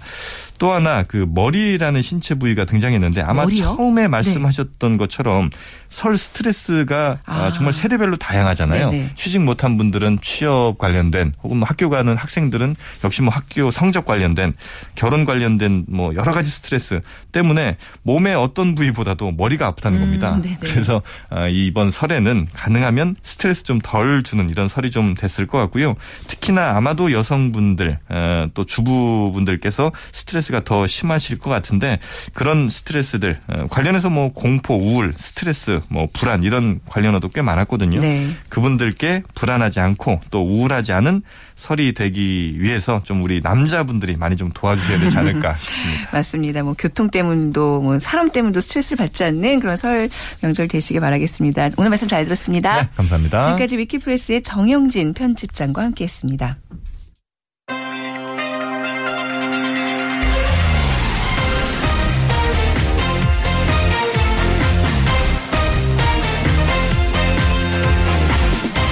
또 0.64 0.72
하나 0.72 1.04
그 1.04 1.26
머리라는 1.28 2.02
신체 2.02 2.36
부위가 2.36 2.64
등장했는데 2.64 3.20
아마 3.20 3.44
머리요? 3.44 3.66
처음에 3.66 4.08
말씀하셨던 4.08 4.94
네. 4.94 4.98
것처럼 4.98 5.50
설 5.90 6.16
스트레스가 6.16 7.20
아. 7.26 7.52
정말 7.52 7.74
세대별로 7.74 8.16
다양하잖아요. 8.16 8.90
네네. 8.90 9.10
취직 9.14 9.42
못한 9.42 9.78
분들은 9.78 10.20
취업 10.22 10.78
관련된 10.78 11.34
혹은 11.44 11.58
뭐 11.58 11.68
학교 11.68 11.90
가는 11.90 12.16
학생들은 12.16 12.78
역시 13.04 13.22
뭐 13.22 13.34
학교 13.34 13.72
성적 13.72 14.06
관련된 14.06 14.54
결혼 14.96 15.26
관련된 15.26 15.84
뭐 15.90 16.16
여러 16.16 16.32
가지 16.32 16.50
스트레스 16.50 17.02
때문에 17.34 17.76
몸의 18.04 18.34
어떤 18.34 18.74
부위보다도 18.74 19.34
머리가 19.34 19.68
아프다는 19.68 19.98
음, 19.98 20.04
겁니다. 20.06 20.40
네네. 20.42 20.60
그래서 20.62 21.02
아, 21.30 21.48
이번 21.50 21.92
설에는 21.92 22.48
가능하면 22.54 23.18
스트레스 23.22 23.64
좀 23.64 23.82
덜 23.84 24.24
주는 24.24 24.50
이런 24.50 24.70
설이 24.70 24.92
좀 24.92 25.14
됐을 25.14 25.46
것 25.46 25.58
같고요. 25.58 25.96
특히나 26.28 26.78
아마도 26.78 27.12
여성분들 27.12 27.98
어, 28.08 28.48
또 28.54 28.66
주부분들께서 28.66 29.92
스트레스 30.14 30.53
가 30.54 30.64
더 30.64 30.88
심하실 30.88 31.40
것 31.40 31.50
같은데 31.50 32.00
그런 32.34 32.70
스트레스들 32.70 33.38
어, 33.48 33.68
관련해서 33.70 34.10
뭐 34.10 34.32
공포, 34.32 34.76
우울, 34.76 35.14
스트레스 35.18 35.82
뭐 35.90 36.08
불안 36.14 36.44
이런 36.44 36.80
관련어도 36.88 37.30
꽤 37.30 37.42
많았거든요. 37.42 38.00
네. 38.00 38.30
그분들께 38.50 39.24
불안하지 39.36 39.80
않고 39.82 40.22
또 40.32 40.42
우울하지 40.42 40.94
않은 40.94 41.22
설이 41.56 41.94
되기 41.94 42.56
위해서 42.60 43.02
좀 43.04 43.24
우리 43.24 43.42
남자분들이 43.42 44.16
많이 44.16 44.38
좀 44.38 44.52
도와주셔야 44.54 45.00
되지 45.00 45.18
않을까 45.18 45.56
싶습니다. 45.60 46.10
맞습니다. 46.14 46.64
뭐 46.64 46.76
교통 46.78 47.10
때문도 47.10 47.82
뭐 47.82 48.00
사람 48.00 48.32
때문도 48.32 48.60
스트레스를 48.62 48.98
받지 48.98 49.24
않는 49.26 49.60
그런 49.60 49.76
설 49.76 50.10
명절 50.42 50.68
되시길 50.70 51.02
바라겠습니다. 51.02 51.72
오늘 51.78 51.90
말씀 51.90 52.08
잘 52.08 52.24
들었습니다. 52.24 52.84
네, 52.84 52.90
감사합니다. 52.96 53.44
지금까지 53.44 53.78
위키프레스의 53.78 54.42
정영진 54.44 55.14
편집장과 55.14 55.84
함께했습니다. 55.84 56.58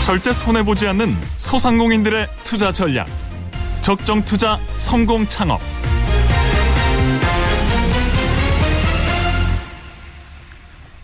절대 0.06 0.34
손해보지 0.34 0.88
않는 0.88 1.16
소상공인들의 1.38 2.28
투자 2.44 2.74
전략. 2.74 3.08
적정 3.82 4.24
투자 4.26 4.60
성공 4.78 5.28
창업. 5.28 5.62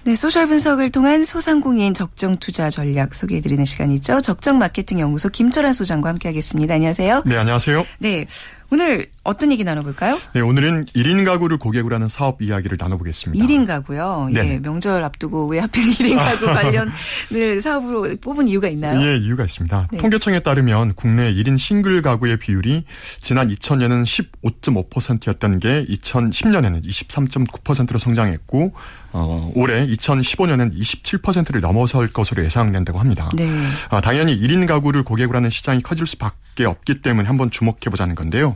네, 0.03 0.15
social 0.15 0.47
분석을 0.47 0.89
통한 0.89 1.25
소상공인 1.25 1.93
적정 1.93 2.37
투자 2.37 2.69
전략 2.69 3.13
소개해 3.13 3.41
드리는 3.41 3.63
시간이죠. 3.65 4.21
적정 4.21 4.57
마케팅 4.57 4.99
연구소 4.99 5.29
김철환 5.29 5.73
소장과 5.73 6.09
함께 6.09 6.29
하겠습니다. 6.29 6.73
안녕하세요. 6.73 7.23
네, 7.25 7.37
안녕하세요. 7.37 7.85
네, 7.99 8.25
오늘 8.71 9.05
어떤 9.27 9.51
얘기 9.51 9.65
나눠볼까요? 9.65 10.17
네, 10.31 10.39
오늘은 10.39 10.85
1인 10.85 11.25
가구를 11.25 11.57
고객으로 11.57 11.93
하는 11.95 12.07
사업 12.07 12.41
이야기를 12.41 12.77
나눠보겠습니다. 12.79 13.45
1인 13.45 13.67
가구요? 13.67 14.29
네. 14.31 14.53
예, 14.53 14.57
명절 14.59 15.03
앞두고 15.03 15.47
왜 15.47 15.59
하필 15.59 15.83
1인 15.91 16.15
가구 16.17 16.45
관련을 17.27 17.61
사업으로 17.61 18.15
뽑은 18.21 18.47
이유가 18.47 18.69
있나요? 18.69 19.01
예, 19.01 19.17
이유가 19.17 19.43
있습니다. 19.43 19.89
네. 19.91 19.97
통계청에 19.97 20.39
따르면 20.39 20.93
국내 20.93 21.33
1인 21.33 21.57
싱글 21.57 22.01
가구의 22.01 22.37
비율이 22.37 22.85
지난 23.19 23.49
2000년에는 23.49 24.05
15.5%였던 24.05 25.59
게 25.59 25.83
2010년에는 25.83 26.85
23.9%로 26.85 27.99
성장했고 27.99 28.73
어, 29.11 29.51
올해 29.55 29.85
2015년엔 29.87 30.73
27%를 30.73 31.59
넘어설 31.59 32.07
것으로 32.07 32.45
예상된다고 32.45 32.97
합니다. 32.97 33.29
네. 33.35 33.45
어, 33.89 33.99
당연히 33.99 34.39
1인 34.39 34.67
가구를 34.67 35.03
고객으로 35.03 35.35
하는 35.35 35.49
시장이 35.49 35.81
커질 35.81 36.07
수밖에 36.07 36.63
없기 36.63 37.01
때문에 37.01 37.27
한번 37.27 37.51
주목해보자는 37.51 38.15
건데요. 38.15 38.55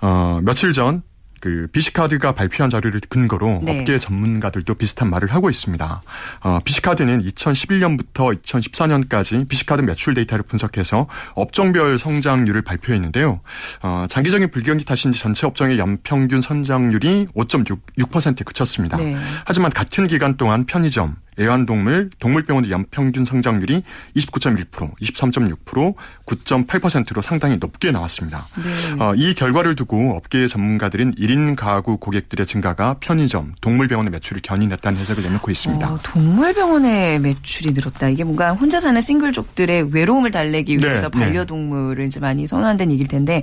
어, 0.00 0.40
며칠 0.42 0.72
전 0.72 1.02
그 1.40 1.66
BC카드가 1.72 2.32
발표한 2.32 2.70
자료를 2.70 3.00
근거로 3.08 3.60
네. 3.64 3.80
업계 3.80 3.98
전문가들도 3.98 4.74
비슷한 4.74 5.10
말을 5.10 5.32
하고 5.32 5.50
있습니다. 5.50 6.02
어, 6.42 6.58
BC카드는 6.64 7.22
2011년부터 7.22 8.40
2014년까지 8.42 9.48
BC카드 9.48 9.80
매출 9.80 10.14
데이터를 10.14 10.44
분석해서 10.44 11.08
업종별 11.34 11.98
성장률을 11.98 12.62
발표했는데요. 12.62 13.40
어, 13.82 14.06
장기적인 14.08 14.50
불경기 14.50 14.84
탓인지 14.84 15.18
전체 15.18 15.46
업종의 15.46 15.78
연평균 15.78 16.40
성장률이 16.42 17.28
5.6%에 17.34 18.44
그쳤습니다. 18.44 18.98
네. 18.98 19.16
하지만 19.46 19.70
같은 19.70 20.06
기간 20.06 20.36
동안 20.36 20.66
편의점, 20.66 21.16
애완동물, 21.40 22.10
동물병원의 22.18 22.70
연평균 22.70 23.24
성장률이 23.24 23.82
29.1%, 24.16 24.96
23.6%, 25.00 25.94
9.8%로 26.26 27.22
상당히 27.22 27.56
높게 27.56 27.90
나왔습니다. 27.90 28.46
네. 28.56 29.02
어, 29.02 29.14
이 29.14 29.34
결과를 29.34 29.74
두고 29.74 30.16
업계의 30.16 30.48
전문가들은 30.48 31.14
1인 31.14 31.56
가구 31.56 31.96
고객들의 31.96 32.46
증가가 32.46 32.96
편의점, 33.00 33.54
동물병원의 33.60 34.10
매출을 34.12 34.42
견인했다는 34.42 34.98
해석을 34.98 35.22
내놓고 35.22 35.50
있습니다. 35.50 35.90
어, 35.90 35.98
동물병원의 36.02 37.20
매출이 37.20 37.72
늘었다. 37.72 38.08
이게 38.08 38.24
뭔가 38.24 38.52
혼자 38.52 38.80
사는 38.80 39.00
싱글족들의 39.00 39.92
외로움을 39.92 40.30
달래기 40.30 40.76
네, 40.76 40.86
위해서 40.86 41.08
네, 41.08 41.18
반려동물을 41.18 41.96
네. 41.96 42.06
이제 42.06 42.20
많이 42.20 42.46
선호한다는 42.46 42.92
얘기일 42.92 43.08
텐데 43.08 43.42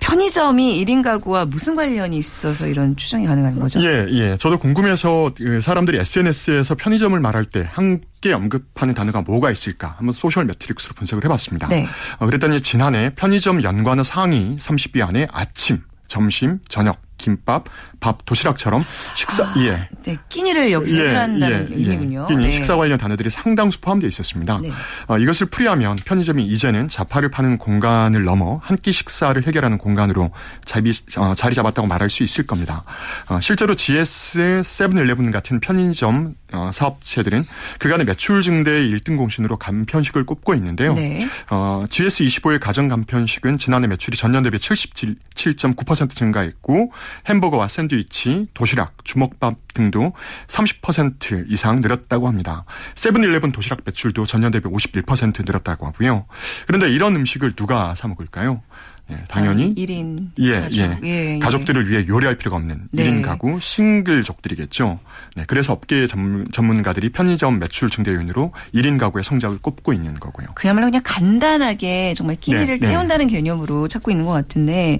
편의점이 0.00 0.84
1인 0.84 1.02
가구와 1.02 1.46
무슨 1.46 1.74
관련이 1.74 2.16
있어서 2.16 2.66
이런 2.66 2.96
추정이 2.96 3.26
가능한 3.26 3.58
거죠? 3.58 3.80
예, 3.80 4.06
예. 4.10 4.36
저도 4.38 4.58
궁금해서 4.58 5.32
그 5.36 5.60
사람들이 5.60 5.98
SNS에서 5.98 6.74
편의점을 6.74 7.18
말할 7.22 7.46
때 7.46 7.66
함께 7.72 8.32
언급하는 8.32 8.94
단어가 8.94 9.22
뭐가 9.22 9.50
있을까 9.50 9.94
한번 9.98 10.12
Social 10.12 10.44
Metrics로 10.44 10.94
분석을 10.94 11.24
해봤습니다. 11.24 11.68
네. 11.68 11.86
어, 12.18 12.26
그랬더니 12.26 12.60
지난해 12.60 13.12
편의점 13.14 13.62
연관어 13.62 14.02
상위 14.02 14.56
30위 14.58 15.06
안에 15.06 15.26
아침, 15.32 15.80
점심, 16.08 16.58
저녁, 16.68 17.00
김밥, 17.16 17.64
밥, 18.00 18.24
도시락처럼 18.24 18.84
식사 19.14 19.44
아, 19.44 19.54
예. 19.58 19.88
네, 20.02 20.16
끼니를 20.28 20.72
여기서 20.72 20.96
예, 21.04 21.14
한다는 21.14 21.68
예, 21.70 21.74
예, 21.74 21.78
의미군요. 21.78 22.26
끼니 22.26 22.44
네. 22.46 22.52
식사 22.52 22.74
관련 22.76 22.98
단어들이 22.98 23.30
상당수 23.30 23.80
포함되어 23.80 24.08
있었습니다. 24.08 24.58
네. 24.60 24.72
어, 25.06 25.18
이것을 25.18 25.46
풀이하면 25.46 25.96
편의점이 26.04 26.44
이제는 26.44 26.88
잡화를 26.88 27.30
파는 27.30 27.58
공간을 27.58 28.24
넘어 28.24 28.60
한 28.62 28.76
끼 28.82 28.90
식사를 28.90 29.40
해결하는 29.46 29.78
공간으로 29.78 30.32
자리, 30.64 30.92
어, 31.16 31.34
자리 31.36 31.54
잡았다고 31.54 31.86
말할 31.86 32.10
수 32.10 32.24
있을 32.24 32.44
겁니다. 32.44 32.82
어, 33.28 33.38
실제로 33.40 33.76
GS, 33.76 34.62
세븐일레븐 34.64 35.30
같은 35.30 35.60
편의점 35.60 36.34
어, 36.52 36.70
사업체들은 36.72 37.44
그간의 37.78 38.06
매출 38.06 38.42
증대의 38.42 38.92
1등 38.92 39.16
공신으로 39.16 39.56
간편식을 39.56 40.24
꼽고 40.24 40.54
있는데요. 40.54 40.94
네. 40.94 41.26
어, 41.50 41.84
GS25의 41.88 42.60
가정 42.60 42.88
간편식은 42.88 43.58
지난해 43.58 43.86
매출이 43.86 44.16
전년 44.16 44.42
대비 44.42 44.58
77.9% 44.58 46.14
증가했고 46.14 46.92
햄버거와 47.28 47.68
샌드위치, 47.68 48.46
도시락, 48.54 49.04
주먹밥 49.04 49.54
등도 49.74 50.12
30% 50.46 51.50
이상 51.50 51.80
늘었다고 51.80 52.28
합니다. 52.28 52.64
세븐일레븐 52.94 53.52
도시락 53.52 53.80
매출도 53.84 54.26
전년 54.26 54.52
대비 54.52 54.68
51% 54.68 55.44
늘었다고 55.46 55.86
하고요. 55.86 56.26
그런데 56.66 56.90
이런 56.90 57.16
음식을 57.16 57.54
누가 57.54 57.94
사 57.94 58.08
먹을까요? 58.08 58.62
예, 59.10 59.18
당연히 59.28 59.74
1인 59.74 60.28
예, 60.38 60.60
가족. 60.60 60.76
예. 60.76 60.98
예, 61.02 61.34
예. 61.34 61.38
가족들을 61.38 61.88
위해 61.88 62.06
요리할 62.06 62.36
필요가 62.36 62.56
없는 62.56 62.88
네. 62.90 63.04
1인 63.04 63.22
가구 63.22 63.58
싱글족들이겠죠. 63.60 64.98
네, 65.36 65.44
그래서 65.46 65.72
업계 65.72 66.06
전문, 66.06 66.46
전문가들이 66.52 67.10
편의점 67.10 67.58
매출 67.58 67.90
증대 67.90 68.12
요인으로 68.12 68.52
1인 68.74 68.98
가구의 68.98 69.24
성장을 69.24 69.58
꼽고 69.60 69.92
있는 69.92 70.18
거고요. 70.18 70.48
그야말로 70.54 70.86
그냥 70.86 71.02
간단하게 71.04 72.14
정말 72.14 72.36
끼니를 72.36 72.78
네, 72.78 72.88
태운다는 72.88 73.26
네. 73.26 73.32
개념으로 73.34 73.88
찾고 73.88 74.10
있는 74.10 74.24
것 74.24 74.32
같은데 74.32 74.98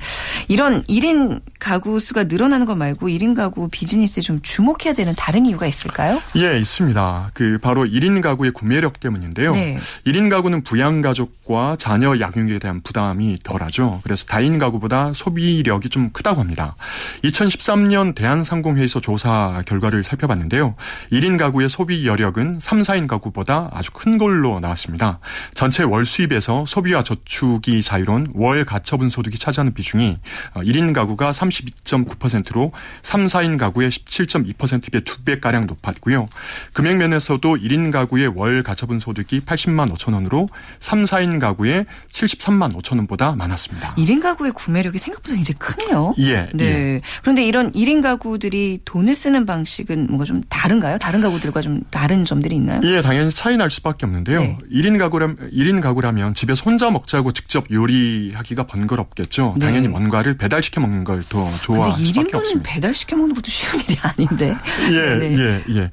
이런 0.49 0.82
1인 0.85 1.40
가구 1.59 2.00
수가 2.00 2.25
늘어나는 2.25 2.66
것 2.66 2.75
말고 2.75 3.09
1인 3.09 3.35
가구 3.37 3.68
비즈니스에 3.71 4.23
좀 4.23 4.40
주목해야 4.42 4.94
되는 4.94 5.14
다른 5.16 5.47
이유가 5.47 5.66
있을까요? 5.66 6.21
예, 6.37 6.59
있습니다. 6.59 7.30
그 7.35 7.59
바로 7.62 7.85
1인 7.85 8.21
가구의 8.21 8.50
구매력 8.52 9.00
때문인데요. 9.00 9.52
네. 9.52 9.78
1인 10.06 10.28
가구는 10.28 10.62
부양 10.62 11.00
가족과 11.00 11.76
자녀 11.78 12.18
양육에 12.18 12.59
대한 12.59 12.80
부담이 12.82 13.38
덜하죠. 13.42 14.01
그래서 14.02 14.25
다인 14.26 14.59
가구보다 14.59 15.12
소비력이 15.14 15.88
좀 15.88 16.11
크다고 16.12 16.40
합니다. 16.40 16.76
2013년 17.25 18.14
대한상공회의소 18.14 19.00
조사 19.00 19.62
결과를 19.66 20.02
살펴봤는데요. 20.02 20.75
1인 21.12 21.38
가구의 21.38 21.68
소비 21.68 22.06
여력은 22.06 22.61
3, 22.61 22.82
4인 22.82 23.06
가구보다 23.06 23.71
아주 23.73 23.90
큰 23.92 24.18
걸로 24.18 24.61
나왔습니다. 24.61 25.21
전체 25.54 25.82
월 25.82 26.04
수입에서 26.06 26.64
소비와 26.66 27.02
저축이 27.02 27.82
자유로운 27.82 28.32
월 28.35 28.64
가처분 28.64 29.11
소득이 29.11 29.38
차지하는 29.38 29.75
비중이 29.75 30.16
1인 30.54 30.92
가구가 30.92 31.32
32.9%로 31.32 32.73
3, 33.02 33.26
4인 33.26 33.59
가구의 33.59 33.90
17.2%의 33.90 35.02
2배가량 35.02 35.66
높았고요. 35.66 36.28
금액 36.73 36.97
면에서도 36.97 37.56
1인 37.56 37.92
가구의 37.92 38.28
월 38.28 38.62
가처분 38.62 39.00
소득이 39.00 39.40
80만 39.40 39.94
5천 39.94 40.14
원으로 40.14 40.49
3, 40.80 41.04
4인 41.04 41.40
가구의 41.40 41.87
73만 42.11 42.75
5천 42.75 42.97
원보다 42.97 43.32
많았습니다. 43.37 43.81
있습니다. 43.82 43.94
1인 44.14 44.20
가구의 44.22 44.52
구매력이 44.52 44.98
생각보다 44.98 45.34
굉장히 45.34 45.58
크네요. 45.58 46.14
예. 46.18 46.48
네. 46.54 46.64
예. 46.64 47.00
그런데 47.22 47.44
이런 47.44 47.72
1인 47.72 48.02
가구들이 48.02 48.80
돈을 48.84 49.14
쓰는 49.14 49.46
방식은 49.46 50.06
뭔가 50.06 50.24
좀 50.24 50.42
다른가요? 50.48 50.98
다른 50.98 51.20
가구들과 51.20 51.60
좀 51.62 51.82
다른 51.90 52.24
점들이 52.24 52.54
있나요? 52.56 52.80
예, 52.84 53.02
당연히 53.02 53.30
차이 53.30 53.56
날 53.56 53.70
수밖에 53.70 54.06
없는데요. 54.06 54.40
네. 54.40 54.58
1인 54.72 54.98
가구라면 54.98 55.50
1인 55.52 55.80
가구라면 55.80 56.34
집에서 56.34 56.62
혼자 56.64 56.90
먹자고 56.90 57.32
직접 57.32 57.66
요리하기가 57.70 58.66
번거롭겠죠. 58.66 59.54
네. 59.58 59.66
당연히 59.66 59.88
뭔가를 59.88 60.36
배달시켜 60.36 60.80
먹는 60.80 61.04
걸 61.04 61.22
더 61.28 61.48
좋아할 61.62 62.04
수밖에 62.04 62.36
없습니다. 62.36 62.68
배달시켜 62.72 63.16
먹는 63.16 63.34
것도 63.36 63.48
쉬운 63.48 63.80
일이 63.88 63.96
아닌데. 64.02 64.56
예, 64.90 65.14
네. 65.16 65.38
예, 65.38 65.64
예. 65.76 65.90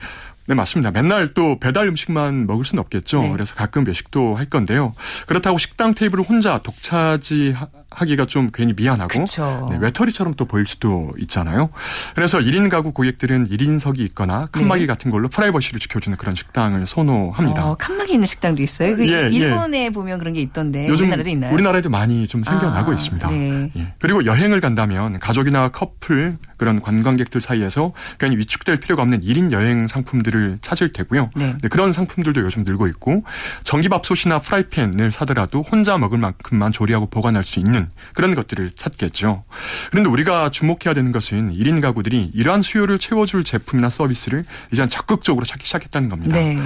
네, 0.47 0.55
맞습니다. 0.55 0.89
맨날 0.89 1.35
또 1.35 1.59
배달 1.59 1.87
음식만 1.87 2.47
먹을 2.47 2.65
수는 2.65 2.81
없겠죠. 2.81 3.21
네. 3.21 3.31
그래서 3.31 3.53
가끔 3.53 3.85
외식도 3.85 4.35
할 4.35 4.47
건데요. 4.47 4.95
그렇다고 5.27 5.59
식당 5.59 5.93
테이블을 5.93 6.25
혼자 6.27 6.57
독차지 6.63 7.53
하기가 7.91 8.25
좀 8.27 8.49
괜히 8.53 8.73
미안하고 8.73 9.25
네, 9.69 9.77
외톨이처럼 9.79 10.35
또 10.35 10.45
보일 10.45 10.65
수도 10.65 11.11
있잖아요. 11.19 11.69
그래서 12.15 12.39
1인 12.39 12.69
가구 12.69 12.91
고객들은 12.91 13.49
1인석이 13.49 13.99
있거나 13.99 14.47
칸막이 14.51 14.81
네. 14.81 14.87
같은 14.87 15.11
걸로 15.11 15.27
프라이버시를 15.27 15.79
지켜주는 15.79 16.17
그런 16.17 16.35
식당을 16.35 16.85
선호합니다. 16.85 17.65
어, 17.65 17.75
칸막이 17.75 18.13
있는 18.13 18.25
식당도 18.25 18.61
있어요? 18.61 18.95
그 18.95 19.07
예, 19.07 19.25
예. 19.25 19.29
일본에 19.29 19.85
예. 19.85 19.89
보면 19.89 20.19
그런 20.19 20.33
게 20.33 20.41
있던데 20.41 20.87
요즘 20.87 21.05
우리나라도 21.05 21.29
있나요? 21.29 21.53
우리나라에도 21.53 21.89
많이 21.89 22.27
좀 22.27 22.43
생겨나고 22.43 22.91
아, 22.91 22.93
있습니다. 22.93 23.29
네. 23.29 23.71
예. 23.75 23.93
그리고 23.99 24.25
여행을 24.25 24.61
간다면 24.61 25.19
가족이나 25.19 25.69
커플 25.69 26.37
그런 26.57 26.81
관광객들 26.81 27.41
사이에서 27.41 27.93
괜히 28.19 28.37
위축될 28.37 28.77
필요가 28.77 29.01
없는 29.01 29.21
1인 29.21 29.51
여행 29.51 29.87
상품들을 29.87 30.59
찾을 30.61 30.91
테고요. 30.91 31.29
네. 31.35 31.55
네, 31.61 31.67
그런 31.69 31.93
상품들도 31.93 32.41
요즘 32.41 32.63
늘고 32.63 32.87
있고 32.87 33.23
전기밥솥이나 33.63 34.39
프라이팬을 34.39 35.11
사더라도 35.11 35.61
혼자 35.61 35.97
먹을 35.97 36.17
만큼만 36.17 36.71
조리하고 36.71 37.07
보관할 37.07 37.43
수 37.43 37.59
있는 37.59 37.78
그런 38.13 38.35
것들을 38.35 38.71
찾겠죠. 38.71 39.43
그런데 39.91 40.09
우리가 40.09 40.49
주목해야 40.49 40.93
되는 40.93 41.11
것은 41.11 41.53
1인 41.55 41.81
가구들이 41.81 42.31
이러한 42.33 42.61
수요를 42.61 42.99
채워줄 42.99 43.43
제품이나 43.43 43.89
서비스를 43.89 44.45
이제 44.71 44.87
적극적으로 44.87 45.45
찾기 45.45 45.65
시작했다는 45.65 46.09
겁니다. 46.09 46.35
네. 46.35 46.57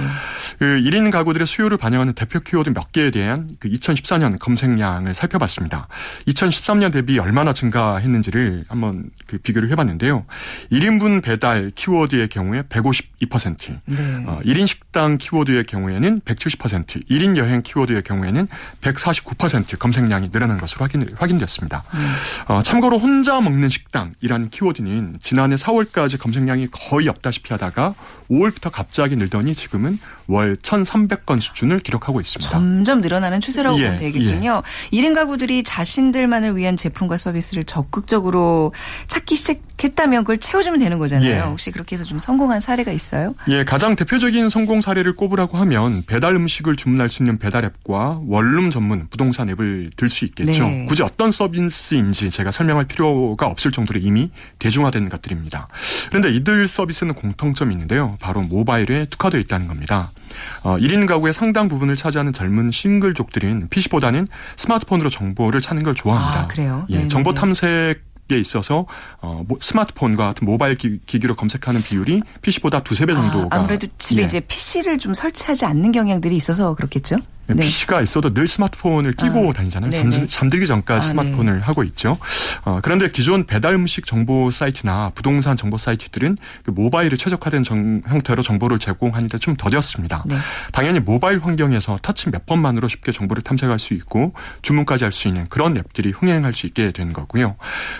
그 0.58 0.64
1인 0.64 1.10
가구들의 1.10 1.46
수요를 1.46 1.76
반영하는 1.76 2.14
대표 2.14 2.40
키워드 2.40 2.70
몇 2.70 2.92
개에 2.92 3.10
대한 3.10 3.56
그 3.58 3.68
2014년 3.68 4.38
검색량을 4.38 5.14
살펴봤습니다. 5.14 5.88
2013년 6.28 6.92
대비 6.92 7.18
얼마나 7.18 7.52
증가했는지를 7.52 8.64
한번 8.68 9.10
그 9.26 9.38
비교를 9.38 9.70
해봤는데요. 9.70 10.24
1인분 10.72 11.22
배달 11.22 11.70
키워드의 11.74 12.28
경우에 12.28 12.62
152%, 12.62 13.78
네. 13.86 14.24
어, 14.26 14.40
1인 14.44 14.66
식당 14.66 15.18
키워드의 15.18 15.64
경우에는 15.64 16.20
170%, 16.20 17.08
1인 17.08 17.36
여행 17.36 17.62
키워드의 17.62 18.02
경우에는 18.02 18.48
149% 18.80 19.78
검색량이 19.78 20.30
늘어난 20.30 20.58
것으로 20.58 20.84
확인, 20.84 21.03
확인 21.16 21.38
됐습니다. 21.38 21.84
음. 21.94 22.14
어, 22.48 22.62
참고로 22.62 22.98
혼자 22.98 23.40
먹는 23.40 23.68
식당이라는 23.68 24.50
키워드는 24.50 25.18
지난해 25.22 25.56
4월까지 25.56 26.18
검색량이 26.18 26.68
거의 26.70 27.08
없다시피 27.08 27.52
하다가 27.52 27.94
5월부터 28.30 28.70
갑자기 28.72 29.16
늘더니 29.16 29.54
지금은 29.54 29.98
월 30.26 30.56
1,300건 30.56 31.40
수준을 31.40 31.80
기록하고 31.80 32.20
있습니다. 32.20 32.50
점점 32.50 33.00
늘어나는 33.00 33.40
추세라고 33.40 33.78
예, 33.78 33.82
보면 33.84 33.96
되겠군요. 33.98 34.62
예. 34.92 34.96
1인 34.96 35.14
가구들이 35.14 35.62
자신들만을 35.62 36.56
위한 36.56 36.76
제품과 36.76 37.16
서비스를 37.16 37.64
적극적으로 37.64 38.72
찾기 39.08 39.36
시작했다면 39.36 40.24
그걸 40.24 40.38
채워주면 40.38 40.78
되는 40.78 40.98
거잖아요. 40.98 41.30
예. 41.30 41.40
혹시 41.40 41.70
그렇게 41.70 41.96
해서 41.96 42.04
좀 42.04 42.18
성공한 42.18 42.60
사례가 42.60 42.92
있어요? 42.92 43.34
예, 43.48 43.64
가장 43.64 43.96
대표적인 43.96 44.48
성공 44.50 44.80
사례를 44.80 45.14
꼽으라고 45.14 45.58
하면 45.58 46.02
배달 46.06 46.34
음식을 46.34 46.76
주문할 46.76 47.10
수 47.10 47.22
있는 47.22 47.38
배달 47.38 47.64
앱과 47.64 48.20
원룸 48.26 48.70
전문 48.70 49.06
부동산 49.10 49.48
앱을 49.50 49.90
들 49.96 50.08
수 50.08 50.24
있겠죠. 50.26 50.64
네. 50.64 50.86
굳이 50.88 51.02
어떤 51.02 51.32
서비스인지 51.32 52.30
제가 52.30 52.52
설명할 52.52 52.84
필요가 52.84 53.46
없을 53.46 53.72
정도로 53.72 53.98
이미 54.00 54.30
대중화된 54.60 55.08
것들입니다. 55.08 55.66
그런데 56.08 56.30
이들 56.30 56.68
서비스는 56.68 57.14
공통점이 57.14 57.74
있는데요. 57.74 58.16
바로 58.20 58.42
모바일에 58.42 59.06
특화되어 59.06 59.40
있다는 59.40 59.66
겁니다. 59.66 60.12
어, 60.62 60.76
1인 60.76 61.06
가구의 61.06 61.32
상당 61.32 61.68
부분을 61.68 61.96
차지하는 61.96 62.32
젊은 62.32 62.70
싱글족들은 62.70 63.68
PC보다는 63.68 64.26
스마트폰으로 64.56 65.10
정보를 65.10 65.60
찾는 65.60 65.82
걸 65.82 65.94
좋아합니다. 65.94 66.42
아, 66.42 66.46
그래요? 66.46 66.86
예, 66.90 67.08
정보 67.08 67.34
탐색 67.34 68.14
에 68.32 68.38
있어서 68.38 68.86
어, 69.20 69.44
스마트폰과 69.60 70.28
같은 70.28 70.46
모바일 70.46 70.78
기, 70.78 70.98
기로 71.04 71.36
검색하는 71.36 71.82
비율이 71.82 72.22
PC보다 72.40 72.82
두세 72.82 73.04
배 73.04 73.12
아, 73.12 73.16
정도가 73.16 73.54
아, 73.54 73.60
아무래도 73.60 73.86
집에 73.98 74.22
예. 74.22 74.24
이제 74.24 74.40
PC를 74.40 74.96
좀 74.96 75.12
설치하지 75.12 75.66
않는 75.66 75.92
경향들이 75.92 76.34
있어서 76.34 76.74
그렇겠죠? 76.74 77.16
네. 77.46 77.64
PC가 77.64 78.02
있어도 78.02 78.32
늘 78.34 78.46
스마트폰을 78.46 79.12
끼고 79.12 79.50
아, 79.50 79.52
다니잖아요. 79.54 79.90
잠, 79.90 80.26
잠들 80.26 80.60
기 80.60 80.66
전까지 80.66 81.06
아, 81.06 81.08
스마트폰을 81.08 81.54
네. 81.54 81.60
하고 81.60 81.84
있죠. 81.84 82.18
어, 82.64 82.80
그런데 82.82 83.10
기존 83.10 83.44
배달 83.44 83.74
음식 83.74 84.06
정보 84.06 84.50
사이트나 84.50 85.12
부동산 85.14 85.56
정보 85.56 85.78
사이트들은 85.78 86.36
그 86.64 86.70
모바일에 86.70 87.16
최적화된 87.16 87.64
정, 87.64 88.02
형태로 88.06 88.42
정보를 88.42 88.78
제공하는데 88.78 89.38
좀 89.38 89.56
더뎠습니다. 89.56 90.22
네. 90.26 90.36
당연히 90.72 91.00
모바일 91.00 91.38
환경에서 91.38 91.98
터치 92.02 92.30
몇 92.30 92.44
번만으로 92.46 92.88
쉽게 92.88 93.10
정보를 93.12 93.42
탐색할 93.42 93.78
수 93.78 93.94
있고 93.94 94.34
주문까지 94.62 95.04
할 95.04 95.14
수 95.14 95.28
있는 95.28 95.46
그런 95.48 95.76
앱들이 95.76 96.10
흥행할 96.10 96.52
수 96.52 96.66
있게 96.66 96.90
된 96.90 97.12
거고요. 97.12 97.56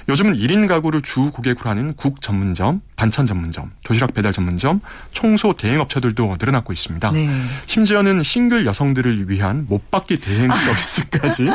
요즘은 0.09 0.37
1인 0.37 0.69
가구를 0.69 1.01
주 1.03 1.31
고객으로 1.31 1.71
하는 1.71 1.95
국 1.95 2.21
전문점, 2.21 2.83
반찬 2.97 3.25
전문점, 3.27 3.71
도시락 3.85 4.15
배달 4.15 4.33
전문점, 4.33 4.81
청소 5.13 5.53
대행 5.55 5.81
업체들도 5.81 6.37
늘어나고 6.39 6.73
있습니다. 6.73 7.11
네. 7.13 7.29
심지어는 7.67 8.23
싱글 8.23 8.67
여성들을 8.67 9.31
위해 9.31 9.34
위한 9.35 9.67
못 9.69 9.91
받기 9.91 10.21
대행 10.21 10.51
서비스까지 10.51 11.47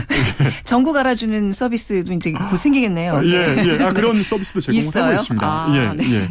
전국 0.64 0.96
알아주는 0.96 1.52
서비스도 1.52 2.12
이제 2.12 2.32
곧 2.32 2.56
생기겠네요. 2.56 3.16
아, 3.16 3.24
예, 3.24 3.78
예. 3.78 3.82
아, 3.82 3.92
그런 3.92 4.22
서비스도 4.22 4.60
제공을 4.60 4.86
있어요? 4.86 5.04
하고 5.04 5.14
있습니다. 5.14 5.46
아, 5.46 5.74
예, 5.74 5.96
네. 5.96 6.14
예. 6.14 6.28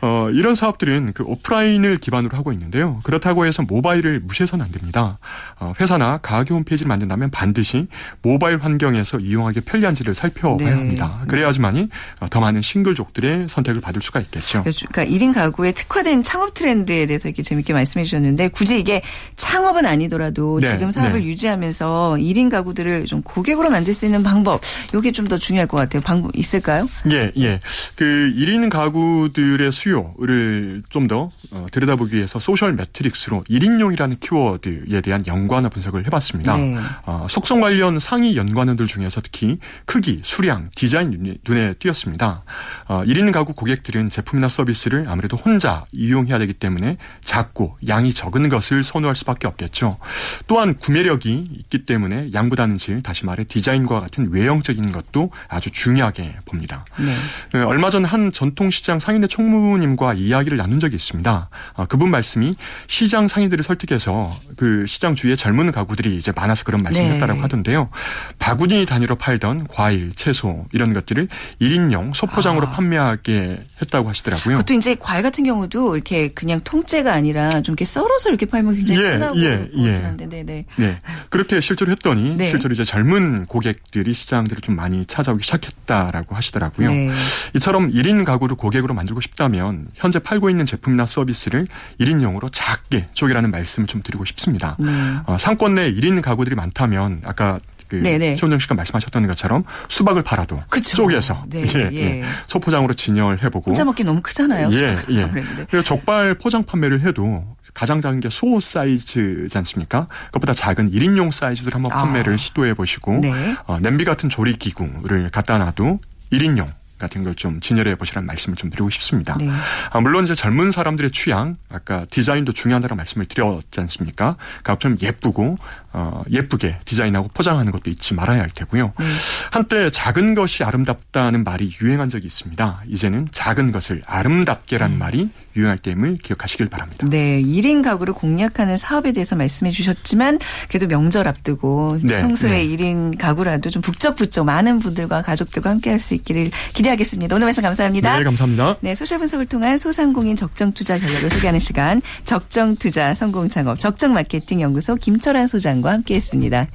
어, 0.00 0.28
이런 0.30 0.54
사업들은 0.54 1.12
그 1.14 1.24
오프라인을 1.24 1.98
기반으로 1.98 2.36
하고 2.36 2.52
있는데요. 2.52 3.00
그렇다고 3.02 3.46
해서 3.46 3.62
모바일을 3.62 4.20
무시해서는 4.20 4.64
안 4.64 4.70
됩니다. 4.70 5.18
어, 5.58 5.72
회사나 5.80 6.18
가게 6.18 6.54
홈페이지를 6.54 6.88
만든다면 6.88 7.30
반드시 7.30 7.88
모바일 8.22 8.58
환경에서 8.58 9.18
이용하기 9.18 9.62
편리한지를 9.62 10.14
살펴봐야 10.14 10.70
네. 10.70 10.74
합니다. 10.74 11.22
그래야지만이 11.28 11.88
어, 12.20 12.26
더 12.28 12.40
많은 12.40 12.62
싱글족들의 12.62 13.48
선택을 13.48 13.80
받을 13.80 14.02
수가 14.02 14.20
있겠죠. 14.20 14.62
그러니까 14.62 15.04
1인 15.04 15.32
가구에 15.34 15.72
특화된 15.72 16.22
창업 16.22 16.54
트렌드에 16.54 17.06
대해서 17.06 17.28
이렇게 17.28 17.42
재밌게 17.42 17.72
말씀해 17.72 18.04
주셨는데 18.04 18.48
굳이 18.48 18.78
이게 18.78 19.02
창업은 19.36 19.86
아니더라도 19.86 20.33
하더라도 20.34 20.58
네, 20.60 20.68
지금 20.68 20.90
사업을 20.90 21.20
네. 21.20 21.26
유지하면서 21.26 22.16
1인 22.18 22.50
가구들을 22.50 23.06
좀 23.06 23.22
고객으로 23.22 23.70
만들 23.70 23.94
수 23.94 24.04
있는 24.04 24.22
방법 24.22 24.60
이게 24.94 25.10
좀 25.12 25.24
더 25.24 25.38
중요할 25.38 25.66
것 25.66 25.78
같아요. 25.78 26.02
방법 26.02 26.36
있을까요? 26.36 26.86
예, 27.10 27.32
예. 27.38 27.58
그 27.96 28.04
1인 28.36 28.68
가구들의 28.68 29.72
수요를 29.72 30.82
좀더 30.90 31.30
어, 31.50 31.66
들여다보기 31.72 32.16
위해서 32.16 32.38
Social 32.38 32.74
Metrics로 32.74 33.42
1인용이라는 33.48 34.20
키워드에 34.20 35.00
대한 35.00 35.26
연관어 35.26 35.70
분석을 35.70 36.04
해봤습니다. 36.04 36.56
네. 36.56 36.76
어, 37.06 37.26
속성 37.30 37.62
관련 37.62 37.98
상위 37.98 38.36
연관어들 38.36 38.86
중에서 38.86 39.22
특히 39.22 39.58
크기, 39.86 40.20
수량, 40.24 40.68
디자인 40.74 41.10
눈에, 41.10 41.36
눈에 41.48 41.72
띄었습니다. 41.78 42.44
어, 42.88 43.02
1인 43.04 43.32
가구 43.32 43.54
고객들은 43.54 44.10
제품이나 44.10 44.50
서비스를 44.50 45.06
아무래도 45.08 45.38
혼자 45.38 45.86
이용해야 45.92 46.38
되기 46.38 46.52
때문에 46.52 46.98
작고 47.24 47.78
양이 47.88 48.12
적은 48.12 48.50
것을 48.50 48.82
선호할 48.82 49.16
수밖에 49.16 49.46
없겠죠. 49.48 49.96
또한 50.46 50.74
구매력이 50.74 51.48
있기 51.58 51.84
때문에 51.84 52.30
양보다는 52.32 52.78
질 52.78 53.02
다시 53.02 53.26
말해 53.26 53.44
디자인과 53.44 54.00
같은 54.00 54.30
외형적인 54.30 54.92
것도 54.92 55.30
아주 55.48 55.70
중요하게 55.70 56.36
봅니다. 56.46 56.84
네. 56.98 57.12
그 57.50 57.64
얼마 57.66 57.90
전 57.90 58.04
한 58.04 58.32
전통시장 58.32 58.98
상인의 58.98 59.28
총무님과 59.28 60.14
이야기를 60.14 60.56
나눈 60.56 60.80
적이 60.80 60.96
있습니다. 60.96 61.48
아, 61.74 61.86
그분 61.86 62.10
말씀이 62.10 62.54
시장 62.86 63.28
상인들을 63.28 63.64
설득해서 63.64 64.30
그 64.56 64.86
시장 64.86 65.14
주위에 65.14 65.36
젊은 65.36 65.72
가구들이 65.72 66.16
이제 66.16 66.32
많아서 66.34 66.64
그런 66.64 66.82
말씀을 66.82 67.08
네. 67.08 67.14
했다라고 67.14 67.40
하던데요. 67.40 67.90
바구니 68.38 68.86
단위로 68.86 69.16
팔던 69.16 69.66
과일, 69.68 70.12
채소 70.14 70.66
이런 70.72 70.92
것들을 70.92 71.28
1인용 71.60 72.14
소포장으로 72.14 72.68
아. 72.68 72.70
판매하게 72.70 73.64
했다고 73.82 74.08
하시더라고요. 74.08 74.58
그것도 74.58 74.74
이제 74.74 74.94
과일 74.94 75.22
같은 75.22 75.44
경우도 75.44 75.96
이렇게 75.96 76.28
그냥 76.28 76.60
통째가 76.62 77.12
아니라 77.12 77.62
좀 77.62 77.72
이렇게 77.72 77.84
썰어서 77.84 78.28
이렇게 78.28 78.46
팔면 78.46 78.76
굉장히 78.76 79.02
예, 79.02 79.10
편하고 79.12 79.38
예, 79.40 79.68
예. 79.76 80.13
한데, 80.14 80.26
네, 80.28 80.42
네. 80.44 80.64
네. 80.76 81.00
그렇게 81.28 81.60
실제로 81.60 81.90
했더니 81.90 82.36
네. 82.36 82.50
실제로 82.50 82.72
이제 82.72 82.84
젊은 82.84 83.46
고객들이 83.46 84.14
시장들을 84.14 84.62
좀 84.62 84.76
많이 84.76 85.04
찾아오기 85.06 85.42
시작했다라고 85.42 86.34
하시더라고요. 86.34 86.88
네. 86.88 87.10
이처럼 87.54 87.92
1인 87.92 88.24
가구를 88.24 88.56
고객으로 88.56 88.94
만들고 88.94 89.20
싶다면 89.20 89.88
현재 89.94 90.18
팔고 90.18 90.50
있는 90.50 90.66
제품이나 90.66 91.06
서비스를 91.06 91.66
1인용으로 92.00 92.48
작게 92.52 93.08
쪼개라는 93.12 93.50
말씀을 93.50 93.86
좀 93.86 94.02
드리고 94.02 94.24
싶습니다. 94.24 94.76
네. 94.78 94.90
어, 95.26 95.36
상권 95.38 95.74
내 95.74 95.92
1인 95.92 96.22
가구들이 96.22 96.54
많다면 96.54 97.22
아까 97.24 97.58
그 97.88 98.02
최원정 98.02 98.58
씨가 98.58 98.74
말씀하셨던 98.74 99.26
것처럼 99.26 99.64
수박을 99.88 100.22
팔아도 100.22 100.62
그쵸. 100.68 100.96
쪼개서 100.96 101.44
네, 101.48 101.66
예, 101.74 101.88
예. 101.92 102.20
예. 102.20 102.24
소포장으로 102.46 102.94
진열해보고 102.94 103.70
혼자 103.70 103.84
먹기 103.84 104.04
너무 104.04 104.20
크잖아요. 104.22 104.70
예, 104.72 104.96
예. 105.10 105.30
그리고 105.70 105.82
족발 105.82 106.34
포장 106.34 106.64
판매를 106.64 107.02
해도 107.02 107.44
가장 107.74 108.00
작은 108.00 108.20
게 108.20 108.28
소 108.30 108.58
사이즈지 108.60 109.58
않습니까? 109.58 110.06
그것보다 110.26 110.54
작은 110.54 110.92
1인용 110.92 111.30
사이즈들 111.32 111.74
한번 111.74 111.90
판매를 111.90 112.34
아. 112.34 112.36
시도해 112.36 112.74
보시고 112.74 113.18
네. 113.20 113.56
어, 113.66 113.78
냄비 113.80 114.04
같은 114.04 114.28
조리 114.28 114.56
기구를 114.56 115.30
갖다 115.30 115.58
놔도 115.58 115.98
1인용 116.32 116.68
같은 116.98 117.22
걸 117.24 117.34
좀 117.34 117.60
진열해 117.60 117.96
보시라는 117.96 118.26
말씀을 118.28 118.56
좀 118.56 118.70
드리고 118.70 118.88
싶습니다. 118.90 119.36
네. 119.36 119.50
아, 119.90 120.00
물론 120.00 120.24
이제 120.24 120.34
젊은 120.36 120.70
사람들의 120.72 121.10
취향, 121.10 121.56
아까 121.68 122.06
디자인도 122.08 122.52
중요하다는 122.52 122.96
말씀을 122.96 123.26
드렸지 123.26 123.80
않습니까? 123.80 124.36
그러니까 124.62 124.78
좀 124.78 124.96
예쁘고 125.02 125.58
어, 125.94 126.22
예쁘게 126.30 126.78
디자인하고 126.84 127.28
포장하는 127.32 127.72
것도 127.72 127.90
잊지 127.90 128.14
말아야 128.14 128.40
할 128.40 128.50
테고요. 128.50 128.92
네. 128.98 129.06
한때 129.50 129.90
작은 129.90 130.34
것이 130.34 130.64
아름답다는 130.64 131.44
말이 131.44 131.72
유행한 131.80 132.10
적이 132.10 132.26
있습니다. 132.26 132.82
이제는 132.88 133.28
작은 133.32 133.72
것을 133.72 134.02
아름답게라는 134.04 134.96
음. 134.96 134.98
말이 134.98 135.30
유행할 135.56 135.78
때임을 135.78 136.18
기억하시길 136.18 136.68
바랍니다. 136.68 137.06
네, 137.08 137.40
1인 137.40 137.82
가구를 137.82 138.12
공략하는 138.12 138.76
사업에 138.76 139.12
대해서 139.12 139.36
말씀해 139.36 139.70
주셨지만 139.70 140.40
그래도 140.68 140.86
명절 140.88 141.28
앞두고 141.28 142.00
네, 142.02 142.20
평소에 142.20 142.64
네. 142.64 142.66
1인 142.66 143.16
가구라도 143.16 143.70
좀 143.70 143.80
북적북적 143.80 144.44
많은 144.44 144.80
분들과 144.80 145.22
가족들과 145.22 145.70
함께 145.70 145.90
할 145.90 146.04
수 146.04 146.14
있기를 146.14 146.50
기대하겠습니다. 146.74 147.34
오늘 147.34 147.46
말씀 147.46 147.62
감사합니다. 147.62 148.18
네, 148.18 148.24
감사합니다. 148.24 148.76
네, 148.80 148.94
social 148.94 149.18
분석을 149.18 149.46
통한 149.46 149.78
소상공인 149.78 150.36
적정 150.36 150.72
투자 150.72 150.98
전략을 150.98 151.30
소개하는 151.30 151.60
시간 151.60 152.02
적정 152.24 152.76
투자 152.76 153.14
성공 153.14 153.48
창업 153.48 153.80
적정 153.80 154.12
마케팅 154.12 154.60
연구소 154.60 154.96
김철환 154.96 155.46
소장 155.46 155.80
과 155.84 155.92
함께 155.92 156.14
했습니다. 156.14 156.66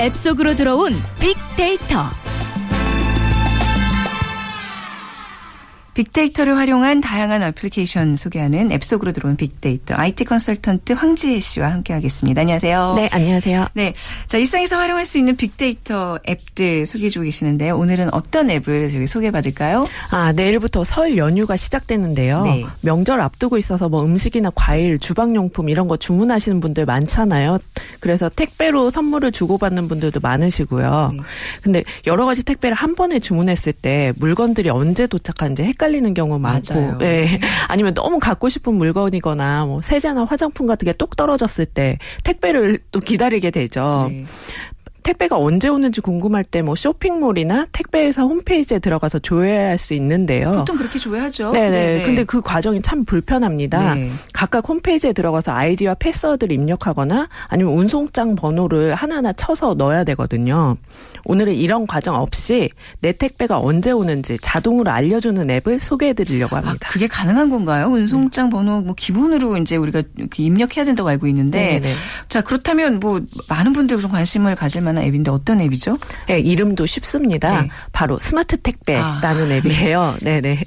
앱 0.00 0.16
속으로 0.16 0.56
들어온 0.56 0.92
빅데이터. 1.20 2.27
빅데이터를 5.98 6.56
활용한 6.56 7.00
다양한 7.00 7.42
애플리케이션 7.42 8.14
소개하는 8.14 8.70
앱 8.70 8.84
속으로 8.84 9.10
들어온 9.10 9.36
빅데이터 9.36 9.96
IT 9.96 10.26
컨설턴트 10.26 10.92
황지혜 10.92 11.40
씨와 11.40 11.72
함께하겠습니다. 11.72 12.40
안녕하세요. 12.40 12.92
네, 12.94 13.08
안녕하세요. 13.10 13.66
네, 13.74 13.92
자 14.28 14.38
일상에서 14.38 14.76
활용할 14.76 15.06
수 15.06 15.18
있는 15.18 15.34
빅데이터 15.34 16.20
앱들 16.28 16.86
소개해주고 16.86 17.24
계시는데요. 17.24 17.76
오늘은 17.76 18.14
어떤 18.14 18.48
앱을 18.48 18.90
저기 18.92 19.08
소개받을까요? 19.08 19.88
아 20.10 20.30
내일부터 20.32 20.84
설 20.84 21.16
연휴가 21.16 21.56
시작되는데요. 21.56 22.44
네. 22.44 22.64
명절 22.82 23.20
앞두고 23.20 23.58
있어서 23.58 23.88
뭐 23.88 24.04
음식이나 24.04 24.52
과일, 24.54 25.00
주방용품 25.00 25.68
이런 25.68 25.88
거 25.88 25.96
주문하시는 25.96 26.60
분들 26.60 26.86
많잖아요. 26.86 27.58
그래서 27.98 28.28
택배로 28.28 28.90
선물을 28.90 29.32
주고받는 29.32 29.88
분들도 29.88 30.20
많으시고요. 30.20 31.10
네. 31.14 31.22
근데 31.60 31.82
여러 32.06 32.24
가지 32.24 32.44
택배를 32.44 32.76
한 32.76 32.94
번에 32.94 33.18
주문했을 33.18 33.72
때 33.72 34.12
물건들이 34.16 34.70
언제 34.70 35.08
도착하는지 35.08 35.64
헷갈리 35.64 35.87
헷갈리는 35.88 36.14
경우 36.14 36.38
많고, 36.38 36.74
예. 37.00 37.04
네. 37.04 37.40
아니면 37.68 37.94
너무 37.94 38.18
갖고 38.18 38.48
싶은 38.48 38.74
물건이거나 38.74 39.64
뭐 39.64 39.82
세제나 39.82 40.24
화장품 40.24 40.66
같은 40.66 40.84
게 40.86 40.92
똑 40.98 41.14
떨어졌을 41.16 41.64
때 41.64 41.96
택배를 42.24 42.80
또 42.90 42.98
기다리게 43.00 43.50
되죠. 43.52 44.08
네. 44.10 44.24
택배가 45.08 45.38
언제 45.38 45.68
오는지 45.68 46.00
궁금할 46.02 46.44
때 46.44 46.58
뭐 46.68 46.74
쇼핑몰이나 46.74 47.66
택배회사 47.72 48.22
홈페이지에 48.22 48.78
들어가서 48.78 49.20
조회할 49.20 49.78
수 49.78 49.94
있는데요. 49.94 50.52
보통 50.52 50.76
그렇게 50.76 50.98
조회하죠. 50.98 51.52
네네. 51.52 51.70
네네. 51.70 52.02
근데 52.04 52.24
그 52.24 52.40
과정이 52.42 52.82
참 52.82 53.04
불편합니다. 53.04 53.94
네. 53.94 54.10
각각 54.34 54.68
홈페이지에 54.68 55.12
들어가서 55.12 55.52
아이디와 55.52 55.94
패스워드를 55.94 56.52
입력하거나 56.54 57.28
아니면 57.46 57.74
운송장 57.74 58.34
번호를 58.34 58.94
하나하나 58.94 59.32
쳐서 59.32 59.74
넣어야 59.74 60.04
되거든요. 60.04 60.76
오늘은 61.24 61.54
이런 61.54 61.86
과정 61.86 62.16
없이 62.16 62.68
내 63.00 63.12
택배가 63.12 63.58
언제 63.58 63.92
오는지 63.92 64.36
자동으로 64.42 64.90
알려주는 64.90 65.48
앱을 65.48 65.78
소개해 65.78 66.12
드리려고 66.12 66.56
아, 66.56 66.60
합니다. 66.60 66.88
아, 66.90 66.92
그게 66.92 67.06
가능한 67.06 67.48
건가요? 67.50 67.86
운송장 67.86 68.46
네. 68.46 68.50
번호 68.50 68.80
뭐 68.80 68.94
기본으로 68.94 69.56
이제 69.58 69.76
우리가 69.76 70.02
입력해야 70.36 70.84
된다고 70.84 71.08
알고 71.08 71.26
있는데 71.28 71.80
네네. 71.80 71.88
자, 72.28 72.40
그렇다면 72.42 73.00
뭐 73.00 73.20
많은 73.48 73.72
분들이 73.72 74.00
좀 74.00 74.10
관심을 74.10 74.54
가질 74.54 74.82
만한 74.82 74.97
앱인데 75.02 75.30
어떤 75.30 75.60
앱이죠? 75.60 75.98
네, 76.26 76.40
이름도 76.40 76.86
쉽습니다. 76.86 77.62
네. 77.62 77.68
바로 77.92 78.18
스마트 78.18 78.56
택배라는 78.56 79.50
아. 79.50 79.54
앱이에요. 79.56 80.16
네네. 80.22 80.58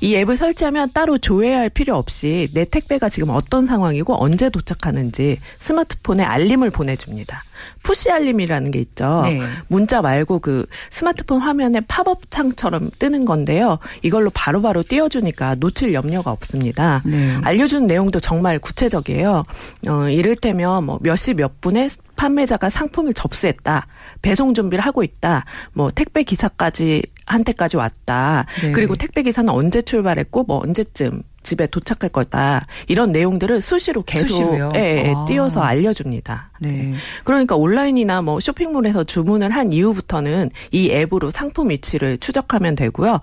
이 0.00 0.16
앱을 0.16 0.36
설치하면 0.36 0.92
따로 0.92 1.18
조회할 1.18 1.70
필요 1.70 1.96
없이 1.96 2.48
내 2.54 2.64
택배가 2.64 3.08
지금 3.08 3.30
어떤 3.30 3.66
상황이고 3.66 4.22
언제 4.22 4.48
도착하는지 4.50 5.38
스마트폰에 5.58 6.22
알림을 6.24 6.70
보내줍니다. 6.70 7.42
푸시 7.82 8.10
알림이라는 8.10 8.70
게 8.70 8.78
있죠. 8.80 9.22
네. 9.24 9.40
문자 9.66 10.00
말고 10.00 10.38
그 10.38 10.64
스마트폰 10.90 11.40
화면에 11.40 11.80
팝업 11.80 12.30
창처럼 12.30 12.90
뜨는 12.98 13.24
건데요. 13.24 13.78
이걸로 14.02 14.30
바로바로 14.30 14.68
바로 14.68 14.82
띄워주니까 14.82 15.56
놓칠 15.56 15.94
염려가 15.94 16.30
없습니다. 16.30 17.02
네. 17.04 17.36
알려준 17.42 17.86
내용도 17.86 18.20
정말 18.20 18.58
구체적이에요. 18.58 19.44
어, 19.88 20.08
이를테면 20.08 20.84
뭐 20.84 20.98
몇 21.02 21.16
시 21.16 21.34
몇 21.34 21.60
분에 21.60 21.88
판매자가 22.18 22.68
상품을 22.68 23.14
접수했다. 23.14 23.86
배송 24.20 24.52
준비를 24.52 24.84
하고 24.84 25.02
있다. 25.02 25.44
뭐 25.72 25.90
택배 25.90 26.24
기사까지 26.24 27.02
한테까지 27.26 27.76
왔다. 27.76 28.44
네. 28.60 28.72
그리고 28.72 28.96
택배 28.96 29.22
기사는 29.22 29.48
언제 29.48 29.80
출발했고 29.80 30.42
뭐 30.42 30.60
언제쯤 30.62 31.22
집에 31.44 31.66
도착할 31.66 32.10
거다. 32.10 32.66
이런 32.88 33.12
내용들을 33.12 33.60
수시로 33.60 34.02
계속 34.02 34.74
예, 34.74 35.06
예, 35.06 35.14
아. 35.16 35.24
띄워서 35.26 35.62
알려줍니다. 35.62 36.50
네. 36.60 36.68
네. 36.68 36.94
그러니까 37.24 37.54
온라인이나 37.54 38.20
뭐 38.20 38.40
쇼핑몰에서 38.40 39.04
주문을 39.04 39.50
한 39.50 39.72
이후부터는 39.72 40.50
이 40.72 40.90
앱으로 40.90 41.30
상품 41.30 41.70
위치를 41.70 42.18
추적하면 42.18 42.74
되고요. 42.74 43.20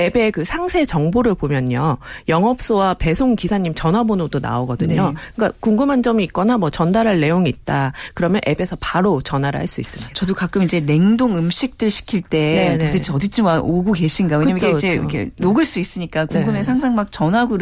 앱의 0.00 0.32
그 0.32 0.44
상세 0.44 0.84
정보를 0.84 1.34
보면요. 1.34 1.98
영업소와 2.28 2.94
배송 2.94 3.36
기사님 3.36 3.74
전화번호도 3.74 4.38
나오거든요. 4.38 5.10
네. 5.10 5.14
그러니까 5.34 5.56
궁금한 5.60 6.02
점이 6.02 6.24
있거나 6.24 6.56
뭐 6.56 6.70
전달할 6.70 7.20
내용이 7.20 7.48
있다. 7.50 7.92
그러면 8.14 8.40
앱에서 8.46 8.76
바로 8.80 9.20
전화를 9.20 9.60
할 9.60 9.68
수 9.68 9.82
있습니다. 9.82 10.12
저도 10.14 10.34
가끔 10.34 10.62
이제 10.62 10.80
냉동 10.80 11.36
음식들 11.36 11.90
시킬 11.90 12.22
때 12.22 12.38
네네. 12.38 12.76
네. 12.78 12.86
도대체 12.86 13.12
어디쯤 13.12 13.44
와 13.44 13.60
오고 13.60 13.92
계신가. 13.92 14.38
왜냐면 14.38 14.54
그쵸, 14.54 14.68
이게 14.68 14.76
이제 14.76 14.92
이렇게 14.94 15.30
녹을 15.38 15.66
수 15.66 15.78
있으니까 15.78 16.24
궁금해서 16.24 16.70
네. 16.70 16.72
항상 16.72 16.94
막 16.94 17.12
전화고 17.12 17.58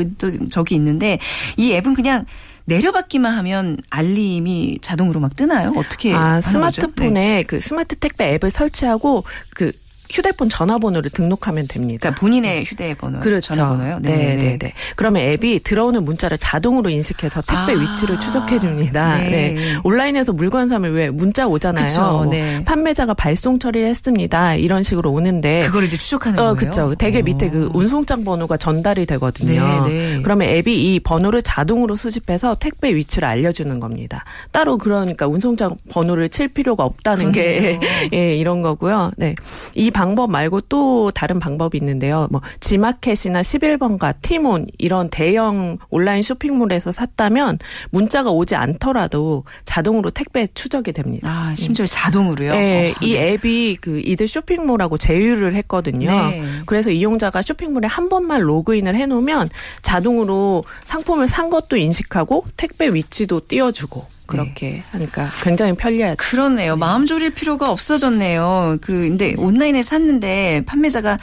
적이 0.50 0.76
있는데 0.76 1.18
이 1.56 1.72
앱은 1.72 1.94
그냥 1.94 2.24
내려받기만 2.66 3.32
하면 3.38 3.76
알림이 3.90 4.78
자동으로 4.82 5.20
막 5.20 5.34
뜨나요? 5.34 5.72
어떻게? 5.76 6.14
아, 6.14 6.40
스마트폰에 6.40 7.10
네. 7.10 7.42
그 7.46 7.60
스마트 7.60 7.96
택배 7.96 8.34
앱을 8.34 8.50
설치하고 8.50 9.24
그 9.54 9.72
휴대폰 10.10 10.48
전화번호를 10.48 11.10
등록하면 11.10 11.68
됩니다. 11.68 12.00
그러니까 12.00 12.20
본인의 12.20 12.64
휴대번호, 12.64 13.20
그렇죠. 13.20 13.54
전화번호요. 13.54 13.98
네, 14.00 14.16
네, 14.16 14.36
네, 14.36 14.58
네. 14.58 14.72
그러면 14.94 15.22
앱이 15.22 15.60
들어오는 15.60 16.04
문자를 16.04 16.38
자동으로 16.38 16.90
인식해서 16.90 17.40
택배 17.42 17.72
아. 17.72 17.80
위치를 17.80 18.20
추적해 18.20 18.58
줍니다. 18.58 19.18
네. 19.18 19.30
네. 19.30 19.76
온라인에서 19.84 20.32
물건 20.32 20.68
사면 20.68 20.92
왜 20.92 21.10
문자 21.10 21.46
오잖아요. 21.46 22.12
뭐 22.12 22.26
네. 22.26 22.62
판매자가 22.64 23.14
발송 23.14 23.58
처리했습니다. 23.58 24.56
이런 24.56 24.82
식으로 24.82 25.12
오는데 25.12 25.66
그걸 25.66 25.84
이제 25.84 25.96
추적하는 25.96 26.38
어, 26.38 26.42
거예요. 26.42 26.56
그렇죠. 26.56 26.94
대개 26.94 27.22
밑에 27.22 27.50
그 27.50 27.70
운송장 27.74 28.24
번호가 28.24 28.56
전달이 28.56 29.06
되거든요. 29.06 29.86
네, 29.86 30.14
네. 30.16 30.22
그러면 30.22 30.48
앱이 30.48 30.94
이 30.94 31.00
번호를 31.00 31.42
자동으로 31.42 31.96
수집해서 31.96 32.54
택배 32.54 32.94
위치를 32.94 33.28
알려주는 33.28 33.78
겁니다. 33.80 34.24
따로 34.52 34.78
그러니까 34.78 35.26
운송장 35.26 35.76
번호를 35.90 36.28
칠 36.28 36.48
필요가 36.48 36.84
없다는 36.84 37.32
그러네요. 37.32 37.78
게 37.80 38.08
예, 38.12 38.36
이런 38.36 38.62
거고요. 38.62 39.12
네. 39.16 39.34
이 39.74 39.90
방법 39.96 40.30
말고 40.30 40.60
또 40.68 41.10
다른 41.10 41.38
방법이 41.38 41.78
있는데요. 41.78 42.28
뭐 42.30 42.42
지마켓이나 42.60 43.40
11번가, 43.40 44.14
티몬 44.20 44.66
이런 44.76 45.08
대형 45.08 45.78
온라인 45.88 46.20
쇼핑몰에서 46.20 46.92
샀다면 46.92 47.58
문자가 47.88 48.30
오지 48.30 48.56
않더라도 48.56 49.44
자동으로 49.64 50.10
택배 50.10 50.48
추적이 50.52 50.92
됩니다. 50.92 51.26
아, 51.30 51.54
심지어 51.56 51.86
자동으로요? 51.86 52.52
네, 52.52 52.90
어. 52.90 52.94
이 53.00 53.16
앱이 53.16 53.78
그 53.80 54.02
이들 54.04 54.28
쇼핑몰하고 54.28 54.98
제휴를 54.98 55.54
했거든요. 55.54 56.10
네. 56.10 56.44
그래서 56.66 56.90
이용자가 56.90 57.40
쇼핑몰에 57.40 57.86
한 57.88 58.10
번만 58.10 58.42
로그인을 58.42 58.94
해 58.96 59.06
놓으면 59.06 59.48
자동으로 59.80 60.64
상품을 60.84 61.26
산 61.26 61.48
것도 61.48 61.78
인식하고 61.78 62.44
택배 62.58 62.92
위치도 62.92 63.46
띄워주고 63.48 64.15
그렇게 64.26 64.70
네. 64.72 64.84
하니까 64.90 65.28
굉장히 65.42 65.72
편리하죠. 65.74 66.16
그러네요. 66.18 66.74
네. 66.74 66.78
마음 66.78 67.06
졸일 67.06 67.30
필요가 67.30 67.70
없어졌네요. 67.70 68.78
그 68.80 68.92
근데 68.92 69.34
온라인에 69.36 69.82
샀는데 69.82 70.62
판매자가 70.66 71.16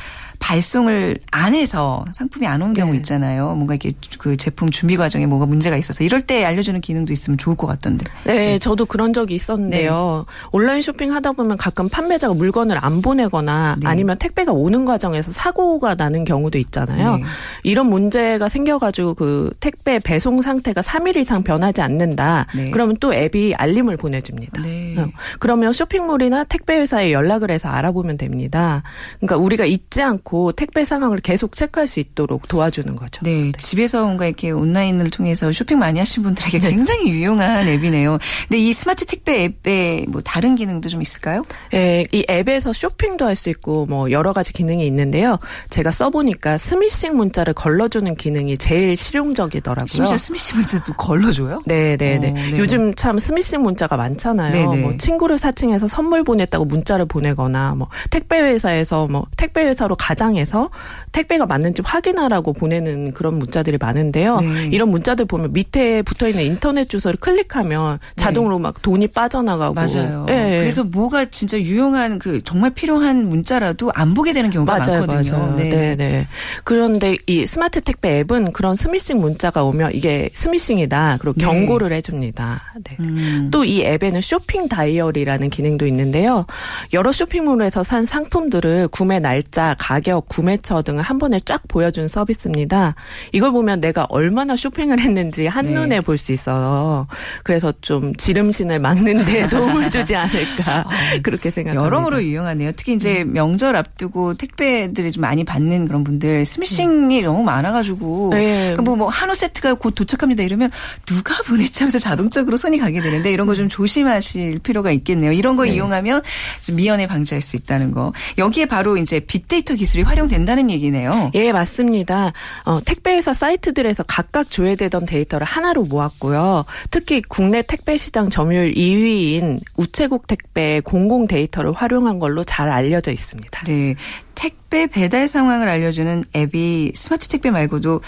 발송을 0.44 1.18
안 1.32 1.56
해서 1.56 2.04
상품이 2.12 2.46
안 2.46 2.62
온 2.62 2.74
경우 2.74 2.92
네. 2.92 2.98
있잖아요. 2.98 3.56
뭔가 3.56 3.74
이렇게 3.76 3.94
그 4.20 4.38
제품 4.38 4.70
준비 4.70 4.96
과정에 4.96 5.26
뭐가 5.26 5.46
문제가 5.46 5.76
있어서 5.78 6.04
이럴 6.04 6.22
때 6.22 6.46
알려주는 6.46 6.80
기능도 6.82 7.12
있으면 7.12 7.38
좋을 7.38 7.56
것 7.58 7.66
같던데. 7.68 8.06
네, 8.26 8.34
네. 8.34 8.60
저도 8.60 8.86
그런 8.86 9.12
적이 9.14 9.36
있었는데요. 9.36 10.26
네. 10.28 10.48
온라인 10.52 10.82
쇼핑 10.82 11.14
하다 11.14 11.32
보면 11.34 11.58
가끔 11.58 11.90
판매자가 11.90 12.34
물건을 12.34 12.78
안 12.82 13.02
보내거나 13.02 13.78
네. 13.80 13.88
아니면 13.88 14.18
택배가 14.18 14.52
오는 14.52 14.86
과정에서 14.86 15.32
사고가 15.32 15.96
나는 15.96 16.24
경우도 16.26 16.58
있잖아요. 16.60 17.18
네. 17.18 17.24
이런 17.64 17.88
문제가 17.88 18.48
생겨가지고 18.48 19.14
그 19.16 19.52
택배 19.60 20.00
배송 20.00 20.42
상태가 20.42 20.82
3일 20.82 21.18
이상 21.18 21.44
변하지 21.44 21.82
않는다. 21.82 22.48
네. 22.56 22.70
그러면 22.72 22.96
또 23.00 23.14
앱이 23.14 23.56
알림을 23.56 23.98
보내줍니다. 23.98 24.62
어. 25.00 25.08
그러면 25.40 25.74
쇼핑몰이나 25.74 26.44
택배 26.46 26.78
회사에 26.78 27.12
연락을 27.12 27.50
해서 27.52 27.70
알아보면 27.70 28.18
됩니다. 28.18 28.84
그러니까 29.20 29.38
우리가 29.38 29.66
잊지 29.66 30.02
않고 30.02 30.33
택배 30.56 30.86
상황을 30.86 31.18
계속 31.18 31.56
체크할 31.56 31.88
수 31.88 32.00
있도록 32.00 32.48
도와주는 32.48 32.96
거죠. 32.96 33.22
네, 33.24 33.44
네. 33.44 33.52
집에서 33.58 34.04
뭔가 34.04 34.26
이렇게 34.26 34.52
온라인을 34.52 35.10
통해서 35.10 35.52
쇼핑 35.52 35.80
많이 35.80 36.00
하신 36.00 36.24
분들에게 36.24 36.58
네. 36.60 36.70
굉장히 36.72 37.10
유용한 37.10 37.68
앱이네요. 37.68 38.18
근데 38.48 38.60
이 38.60 38.74
스마트 38.74 39.06
택배 39.06 39.44
앱에 39.44 40.06
뭐 40.10 40.22
다른 40.22 40.56
기능도 40.56 40.90
좀 40.90 41.02
있을까요? 41.02 41.44
네, 41.72 42.04
이 42.12 42.26
앱에서 42.30 42.74
쇼핑도 42.74 43.26
할 43.26 43.34
수 43.36 43.50
있고 43.50 43.86
뭐 43.88 44.12
여러 44.12 44.32
가지 44.32 44.54
기능이 44.54 44.86
있는데요. 44.88 45.38
제가 45.70 45.92
써보니까 45.92 46.58
스미싱 46.58 47.18
문자를 47.18 47.54
걸러주는 47.54 48.16
기능이 48.16 48.58
제일 48.58 48.96
실용적이더라고요. 48.96 49.88
심지어 49.88 50.18
스미싱 50.18 50.58
문자도 50.58 50.94
걸러줘요? 50.94 51.62
네, 51.66 51.98
네, 51.98 52.20
네. 52.20 52.30
어, 52.30 52.58
요즘 52.58 52.94
참 52.96 53.20
스미싱 53.20 53.64
문자가 53.64 53.98
많잖아요. 53.98 54.52
네네. 54.52 54.82
뭐 54.82 54.96
친구를 54.98 55.38
사칭해서 55.38 55.88
선물 55.88 56.24
보냈다고 56.24 56.66
문자를 56.66 57.06
보내거나 57.06 57.76
뭐 57.76 57.90
택배 58.12 58.40
회사에서 58.40 59.08
뭐 59.08 59.26
택배 59.36 59.66
회사로 59.66 59.96
가 59.96 60.14
장해서 60.24 60.70
택배가 61.12 61.46
맞는지 61.46 61.82
확인하라고 61.84 62.54
보내는 62.54 63.12
그런 63.12 63.40
문자들이 63.40 63.78
많은데요. 63.78 64.40
네. 64.40 64.70
이런 64.72 64.90
문자들 64.90 65.26
보면 65.26 65.52
밑에 65.52 66.02
붙어 66.02 66.30
있는 66.30 66.44
인터넷 66.46 66.88
주소를 66.88 67.18
클릭하면 67.20 68.00
자동으로 68.16 68.58
네. 68.58 68.64
막 68.64 68.82
돈이 68.82 69.08
빠져나가고 69.08 69.74
맞아요. 69.74 70.24
네. 70.26 70.60
그래서 70.60 70.86
뭐가 70.86 71.26
진짜 71.26 71.60
유용한 71.60 72.20
그 72.20 72.42
정말 72.44 72.72
필요한 72.72 73.28
문자라도 73.28 73.92
안 73.94 74.14
보게 74.14 74.32
되는 74.32 74.50
경우가 74.50 74.80
맞아요, 74.80 75.00
많거든요. 75.02 75.38
맞아요. 75.38 75.56
네. 75.58 75.70
네, 75.70 75.96
네. 75.96 76.28
그런데 76.64 77.18
이 77.28 77.46
스마트 77.46 77.82
택배 77.82 78.20
앱은 78.20 78.54
그런 78.54 78.78
스미싱 78.78 79.20
문자가 79.20 79.64
오면 79.66 79.92
이게 79.94 80.30
스미싱이다. 80.34 81.18
그리고 81.20 81.38
네. 81.38 81.46
경고를 81.46 81.92
해줍니다. 81.92 82.74
네. 82.84 82.98
음. 83.02 83.50
또이 83.52 83.84
앱에는 83.84 84.22
쇼핑 84.22 84.70
다이어리라는 84.70 85.50
기능도 85.50 85.86
있는데요. 85.88 86.46
여러 86.94 87.12
쇼핑몰에서 87.12 87.84
산 87.84 88.06
상품들을 88.06 88.88
구매 88.88 89.20
날짜, 89.20 89.76
가격, 89.80 90.03
구매처 90.12 90.82
등을 90.84 91.02
한 91.02 91.18
번에 91.18 91.40
쫙 91.40 91.62
보여준 91.68 92.08
서비스입니다. 92.08 92.96
이걸 93.32 93.52
보면 93.52 93.80
내가 93.80 94.06
얼마나 94.10 94.56
쇼핑을 94.56 95.00
했는지 95.00 95.48
한눈에 95.48 95.88
네. 95.88 96.02
볼수 96.02 96.34
있어요. 96.34 97.08
그래서 97.44 97.74
좀 97.82 98.16
지름신을 98.16 98.80
막는 98.80 99.26
데 99.26 99.48
도움을 99.50 99.90
주지 99.90 100.16
않을까 100.16 100.80
아, 100.82 100.86
그렇게 101.24 101.50
생각합니다. 101.50 101.86
여러모로 101.86 102.24
유용하네요. 102.24 102.74
특히 102.76 102.94
이제 102.94 103.22
음. 103.24 103.34
명절 103.34 103.76
앞두고 103.76 104.36
택배들이 104.36 105.12
좀 105.12 105.22
많이 105.22 105.44
받는 105.44 105.88
그런 105.88 106.04
분들 106.04 106.46
스미싱이 106.46 107.20
음. 107.20 107.24
너무 107.24 107.44
많아가지고 107.44 108.32
네. 108.34 108.58
그러니까 108.60 108.82
뭐, 108.82 108.96
뭐 108.96 109.08
한우 109.08 109.34
세트가 109.36 109.76
곧 109.76 109.96
도착합니다 109.96 110.44
이러면 110.44 110.70
누가 111.06 111.36
보냈지 111.44 111.84
하면서 111.84 111.98
자동적으로 111.98 112.58
손이 112.58 112.78
가게 112.78 113.02
되는데 113.02 113.32
이런 113.32 113.48
거 113.48 113.54
좀 113.54 113.70
조심하실 113.70 114.60
필요가 114.60 114.92
있겠네요. 114.92 115.32
이런 115.32 115.56
거 115.56 115.64
네. 115.64 115.74
이용하면 115.74 116.22
좀 116.62 116.76
미연에 116.76 117.08
방지할 117.08 117.42
수 117.42 117.56
있다는 117.56 117.92
거. 117.92 118.14
여기에 118.38 118.66
바로 118.66 118.98
이제 118.98 119.20
빅데이터 119.20 119.76
기술 119.76 119.93
이 120.00 120.04
활용된다는 120.04 120.70
얘기네요. 120.70 121.32
예, 121.34 121.52
맞습니다. 121.52 122.34
어, 122.64 122.80
택배 122.82 123.16
회사 123.16 123.34
사이트들에서 123.34 124.04
각각 124.04 124.50
조회되던 124.50 125.06
데이터를 125.06 125.46
하나로 125.46 125.84
모았고요. 125.84 126.66
특히 126.92 127.22
국내 127.22 127.62
택배 127.62 127.98
시장 127.98 128.30
점유율 128.30 128.74
2위인 128.74 129.60
우체국 129.78 130.28
택배 130.28 130.80
공공 130.82 131.28
데이터를 131.28 131.74
활용한 131.74 132.20
걸로 132.20 132.44
잘 132.44 132.70
알려져 132.70 133.12
있습니다. 133.12 133.62
네. 133.66 133.96
택배 134.36 134.88
배달 134.88 135.28
상황을 135.28 135.68
알려주는 135.68 136.24
앱이 136.36 136.94
스마트 136.96 137.28
택배 137.28 137.52
말고도 137.52 138.02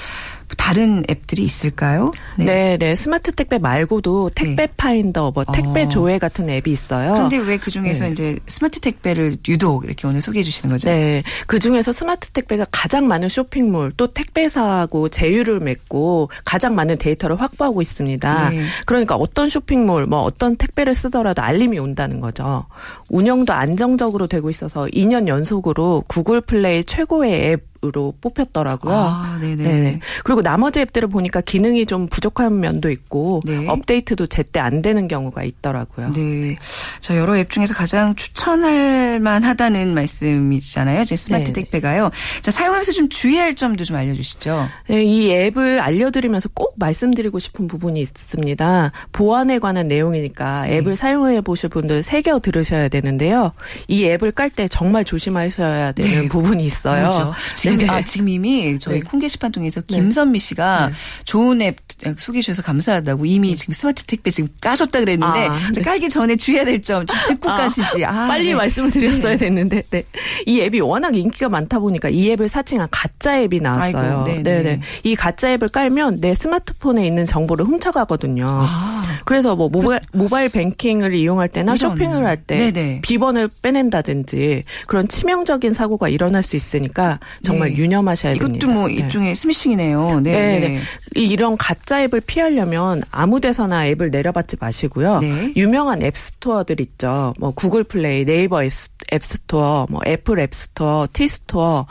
다른 0.58 1.04
앱들이 1.10 1.44
있을까요? 1.44 2.12
네, 2.38 2.46
네, 2.46 2.78
네. 2.78 2.96
스마트 2.96 3.32
택배 3.34 3.58
말고도 3.58 4.32
택배 4.36 4.68
네. 4.68 4.74
파인더, 4.78 5.32
뭐 5.32 5.44
택배 5.44 5.84
어. 5.84 5.90
조회 5.90 6.18
같은 6.20 6.50
앱이 6.50 6.72
있어요. 6.72 7.14
그런데 7.14 7.38
왜 7.38 7.58
그 7.66 7.72
중에서 7.72 8.06
네. 8.06 8.12
이제 8.12 8.38
스마트 8.46 8.80
택배를 8.80 9.38
유독 9.48 9.86
이렇게 9.86 10.08
오늘 10.08 10.22
소개해 10.22 10.44
주시는 10.44 10.76
거죠? 10.76 10.88
네, 10.90 11.24
그 11.48 11.58
중에서 11.58 11.92
스마트 11.92 12.30
택배가 12.30 12.68
가장 12.72 13.08
많은 13.08 13.28
쇼핑몰 13.28 13.92
또 13.98 14.08
택배사하고 14.14 15.10
제휴를 15.10 15.62
맺고 15.62 16.30
가장 16.44 16.76
많은 16.76 16.98
데이터를 17.00 17.42
확보하고 17.42 17.82
있습니다. 17.82 18.50
네. 18.50 18.62
그러니까 18.86 19.16
어떤 19.16 19.50
쇼핑몰, 19.50 20.06
뭐 20.06 20.22
어떤 20.22 20.56
택배를 20.58 20.94
쓰더라도 20.94 21.42
알림이 21.42 21.80
온다는 21.80 22.20
거죠. 22.20 22.66
운영도 23.10 23.54
안정적으로 23.54 24.28
되고 24.28 24.50
있어서 24.52 24.86
2년 24.86 25.28
연속으로 25.28 26.04
구글 26.08 26.42
플레이 26.42 26.84
최고의 26.84 27.52
앱 27.54 27.75
으로 27.86 28.14
뽑혔더라고요. 28.22 28.94
아, 28.96 29.38
네네. 29.40 29.64
네. 29.64 30.00
그리고 30.24 30.42
나머지 30.42 30.80
앱들을 30.80 31.08
보니까 31.10 31.42
기능이 31.42 31.86
좀 31.86 32.08
부족한 32.08 32.60
면도 32.60 32.90
있고 32.90 33.42
네. 33.46 33.68
업데이트도 33.68 34.26
제때 34.26 34.60
안 34.60 34.82
되는 34.82 35.08
경우가 35.08 35.44
있더라고요. 35.44 36.12
네. 36.12 36.56
자, 37.00 37.16
여러 37.16 37.38
앱 37.38 37.50
중에서 37.50 37.74
가장 37.74 38.16
추천할 38.16 39.20
만하다는 39.20 39.94
말씀이잖아요. 39.94 41.04
제 41.06 41.16
스마트 41.16 41.54
네. 41.54 41.62
택배가요. 41.62 42.10
자, 42.42 42.52
사용하면서 42.52 42.92
좀 42.94 43.10
주의할 43.10 43.56
점도 43.56 43.84
좀 43.84 43.98
알려 43.98 44.14
주시죠. 44.16 44.68
네, 44.88 45.04
이 45.04 45.32
앱을 45.32 45.80
알려 45.80 46.10
드리면서 46.12 46.50
꼭 46.54 46.76
말씀드리고 46.78 47.40
싶은 47.40 47.68
부분이 47.68 48.00
있습니다. 48.00 48.92
보안에 49.12 49.60
관한 49.60 49.88
내용이니까 49.88 50.64
네. 50.68 50.78
앱을 50.78 50.96
사용해 50.96 51.42
보실 51.42 51.70
분들 51.70 52.04
새겨 52.04 52.40
들으셔야 52.40 52.88
되는데요. 52.88 53.52
이 53.88 54.06
앱을 54.06 54.32
깔 54.32 54.50
때 54.56 54.68
정말 54.70 55.04
조심하셔야 55.04 55.92
되는 55.92 56.22
네. 56.22 56.28
부분이 56.30 56.64
있어요. 56.64 57.10
그렇죠. 57.10 57.34
지금 57.78 57.94
네. 57.94 58.00
아 58.02 58.06
지금 58.06 58.30
이미 58.30 58.78
저희 58.80 59.00
네. 59.00 59.06
콩 59.06 59.20
게시판 59.20 59.52
통해서 59.52 59.82
네. 59.82 59.96
김선미 59.96 60.40
씨가 60.40 60.88
네. 60.88 60.94
좋은 61.26 61.62
앱 61.62 61.78
소개해 62.18 62.42
주셔서 62.42 62.62
감사하다고 62.62 63.26
이미 63.26 63.50
네. 63.52 63.56
지금 63.56 63.74
스마트 63.74 64.04
택배 64.04 64.30
지금 64.32 64.50
까셨다 64.62 65.00
그랬는데 65.00 65.48
아, 65.48 65.60
네. 65.74 65.82
깔기 65.82 66.10
전에 66.10 66.36
주의해야 66.36 66.66
될 66.66 66.82
점 66.82 67.06
좀 67.06 67.18
듣고 67.28 67.50
아, 67.50 67.58
까시지. 67.58 68.04
아, 68.06 68.28
빨리 68.28 68.54
말씀을 68.54 68.92
드렸어야 68.92 69.38
됐는데 69.38 69.84
네. 69.90 70.04
이 70.46 70.62
앱이 70.62 70.80
워낙 70.82 71.16
인기가 71.16 71.50
많다 71.50 71.80
보니까 71.80 72.10
이 72.10 72.30
앱을 72.32 72.48
사칭한 72.48 72.88
가짜 72.92 73.40
앱이 73.42 73.60
나왔어요. 73.62 74.24
아이고, 74.28 74.44
네네. 74.44 74.82
이 75.04 75.16
가짜 75.16 75.52
앱을 75.52 75.70
깔면 75.70 76.20
내 76.22 76.34
스마트폰에 76.34 77.06
있는 77.06 77.26
정보를 77.26 77.66
훔쳐가거든요. 77.66 78.46
아. 78.50 79.04
그래서 79.26 79.56
뭐 79.56 79.70
모바일, 79.70 80.02
그, 80.12 80.18
모바일 80.18 80.50
뱅킹을 80.50 81.14
이용할 81.16 81.48
때나 81.50 81.74
이런. 81.76 81.92
쇼핑을 81.92 82.26
할 82.26 82.36
때 82.46 83.00
비번을 83.02 83.50
빼낸다든지 83.62 84.64
그런 84.88 85.08
치명적인 85.08 85.74
사고가 85.74 86.10
일어날 86.10 86.44
수 86.44 86.56
있으니까 86.56 87.20
정말 87.44 87.65
네. 87.68 87.76
유념하셔야 87.76 88.34
이것도 88.34 88.48
됩니다. 88.48 88.66
이것도 88.66 88.80
뭐 88.80 88.88
네. 88.88 88.94
일종의 88.96 89.36
스미싱이네요. 89.36 90.20
네. 90.22 90.32
네. 90.32 90.60
네. 90.60 90.80
이런 91.16 91.58
가짜 91.58 92.02
앱을 92.04 92.22
피하려면 92.22 93.02
아무 93.12 93.40
데서나 93.40 93.88
앱을 93.88 94.12
내려받지 94.12 94.58
마시고요. 94.60 95.20
네. 95.20 95.54
유명한 95.56 96.02
앱 96.04 96.16
스토어들 96.16 96.80
있죠. 96.82 97.34
뭐 97.40 97.52
구글 97.52 97.84
플레이, 97.84 98.26
네이버 98.26 98.64
앱, 98.64 98.72
앱 99.14 99.24
스토어, 99.24 99.86
뭐 99.90 100.02
애플 100.06 100.40
앱 100.40 100.54
스토어, 100.54 101.08
티 101.12 101.28
스토어 101.28 101.86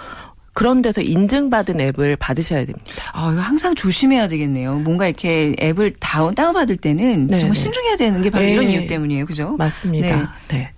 그런 0.55 0.83
데서 0.83 1.03
인증받은 1.03 1.81
앱을 1.81 2.17
받으셔야 2.17 2.65
됩니다. 2.65 2.93
아, 3.13 3.31
이거 3.33 3.41
항상 3.43 3.75
조심해야 3.75 4.29
되겠네요. 4.29 4.79
뭔가 4.79 5.07
이렇게 5.09 5.55
앱을 5.61 5.95
다운, 5.99 6.35
다운받을 6.35 6.77
때는 6.77 7.27
네 7.27 7.39
정말 7.39 7.57
신중해야 7.57 7.97
되는 7.97 8.23
게 8.23 8.31
바로 8.31 8.45
네. 8.45 8.53
이런 8.53 8.71
이유 8.71 8.87
때문이에요. 8.87 9.27
그죠? 9.27 9.57
맞습니다. 9.57 10.17
네. 10.49 10.59
네. 10.59 10.71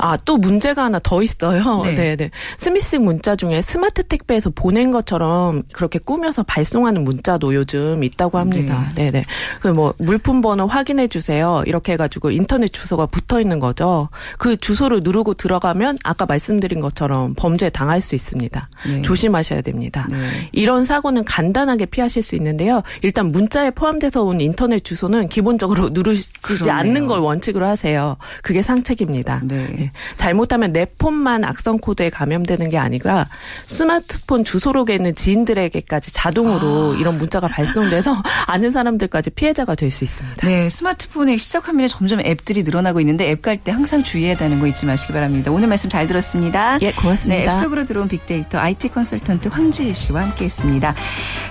아, 0.00 0.16
또 0.24 0.36
문제가 0.36 0.84
하나 0.84 0.98
더 1.02 1.22
있어요. 1.22 1.82
네. 1.84 1.94
네, 2.00 2.16
네. 2.16 2.30
스미싱 2.58 3.04
문자 3.04 3.36
중에 3.36 3.62
스마트 3.62 4.02
택배에서 4.02 4.50
보낸 4.50 4.90
것처럼 4.90 5.62
그렇게 5.72 5.98
꾸며서 5.98 6.42
발송하는 6.42 7.04
문자도 7.04 7.54
요즘 7.54 8.02
있다고 8.02 8.38
합니다. 8.38 8.86
네, 8.94 9.10
네. 9.10 9.22
그뭐 9.60 9.94
물품 9.98 10.40
번호 10.40 10.66
확인해 10.66 11.06
주세요. 11.06 11.62
이렇게 11.66 11.92
해 11.92 11.96
가지고 11.96 12.30
인터넷 12.30 12.68
주소가 12.68 13.06
붙어 13.06 13.40
있는 13.40 13.60
거죠. 13.60 14.08
그 14.38 14.56
주소를 14.56 15.00
누르고 15.02 15.34
들어가면 15.34 15.98
아까 16.04 16.26
말씀드린 16.26 16.80
것처럼 16.80 17.34
범죄에 17.34 17.70
당할 17.70 18.00
수 18.00 18.14
있습니다. 18.14 18.68
네. 18.86 19.02
조심하셔야 19.02 19.60
됩니다. 19.60 20.06
네. 20.10 20.48
이런 20.52 20.84
사고는 20.84 21.24
간단하게 21.24 21.86
피하실 21.86 22.22
수 22.22 22.36
있는데요. 22.36 22.82
일단 23.02 23.28
문자에 23.28 23.70
포함돼서 23.70 24.22
온 24.22 24.40
인터넷 24.40 24.82
주소는 24.84 25.28
기본적으로 25.28 25.90
누르시지 25.92 26.40
그러네요. 26.42 26.74
않는 26.74 27.06
걸 27.06 27.20
원칙으로 27.20 27.66
하세요. 27.66 28.16
그게 28.42 28.62
상책입니다. 28.62 29.42
네. 29.44 29.89
잘못하면 30.16 30.72
내 30.72 30.86
폰만 30.98 31.44
악성 31.44 31.78
코드에 31.78 32.10
감염되는 32.10 32.70
게 32.70 32.78
아니라 32.78 33.26
스마트폰 33.66 34.44
주소록에 34.44 34.94
있는 34.94 35.14
지인들에게까지 35.14 36.12
자동으로 36.12 36.94
아. 36.94 36.96
이런 36.98 37.18
문자가 37.18 37.48
발송돼서 37.48 38.14
아는 38.46 38.70
사람들까지 38.70 39.30
피해자가 39.30 39.74
될 39.74 39.90
수 39.90 40.04
있습니다. 40.04 40.46
네, 40.46 40.68
스마트폰의 40.68 41.36
시작 41.38 41.66
화면에 41.66 41.88
점점 41.88 42.20
앱들이 42.20 42.62
늘어나고 42.62 43.00
있는데 43.00 43.28
앱 43.30 43.42
갈 43.42 43.56
때 43.58 43.72
항상 43.72 44.02
주의해야 44.04 44.36
되는 44.36 44.60
거 44.60 44.66
잊지 44.68 44.86
마시기 44.86 45.12
바랍니다. 45.12 45.50
오늘 45.50 45.66
말씀 45.68 45.90
잘 45.90 46.06
들었습니다. 46.06 46.78
예, 46.80 46.92
고맙습니다. 46.92 47.42
네, 47.42 47.46
앱 47.48 47.52
속으로 47.60 47.84
들어온 47.84 48.06
빅데이터 48.08 48.58
IT 48.58 48.88
컨설턴트 48.90 49.48
황지혜 49.48 49.92
씨와 49.92 50.22
함께했습니다. 50.22 50.94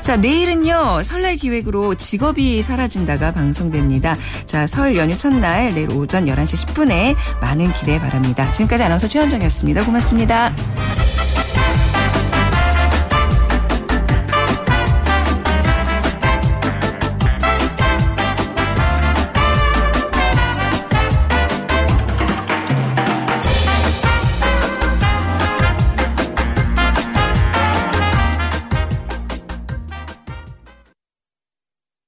자, 0.02 0.16
내일은요 0.18 1.04
설날 1.04 1.36
기획으로 1.36 1.96
직업이 1.96 2.62
사라진다가 2.62 3.32
방송됩니다. 3.34 4.16
자, 4.46 4.66
설 4.68 4.96
연휴 4.96 5.18
첫날 5.18 5.74
내일 5.74 5.92
오전 5.94 6.26
11시 6.26 6.66
10분에 6.68 7.16
많은 7.42 7.72
기대 7.74 8.00
바랍니다. 8.30 8.52
지금까지 8.54 8.84
아나운서 8.84 9.08
최현정이었습니다. 9.08 9.86
고맙습니다. 9.86 10.54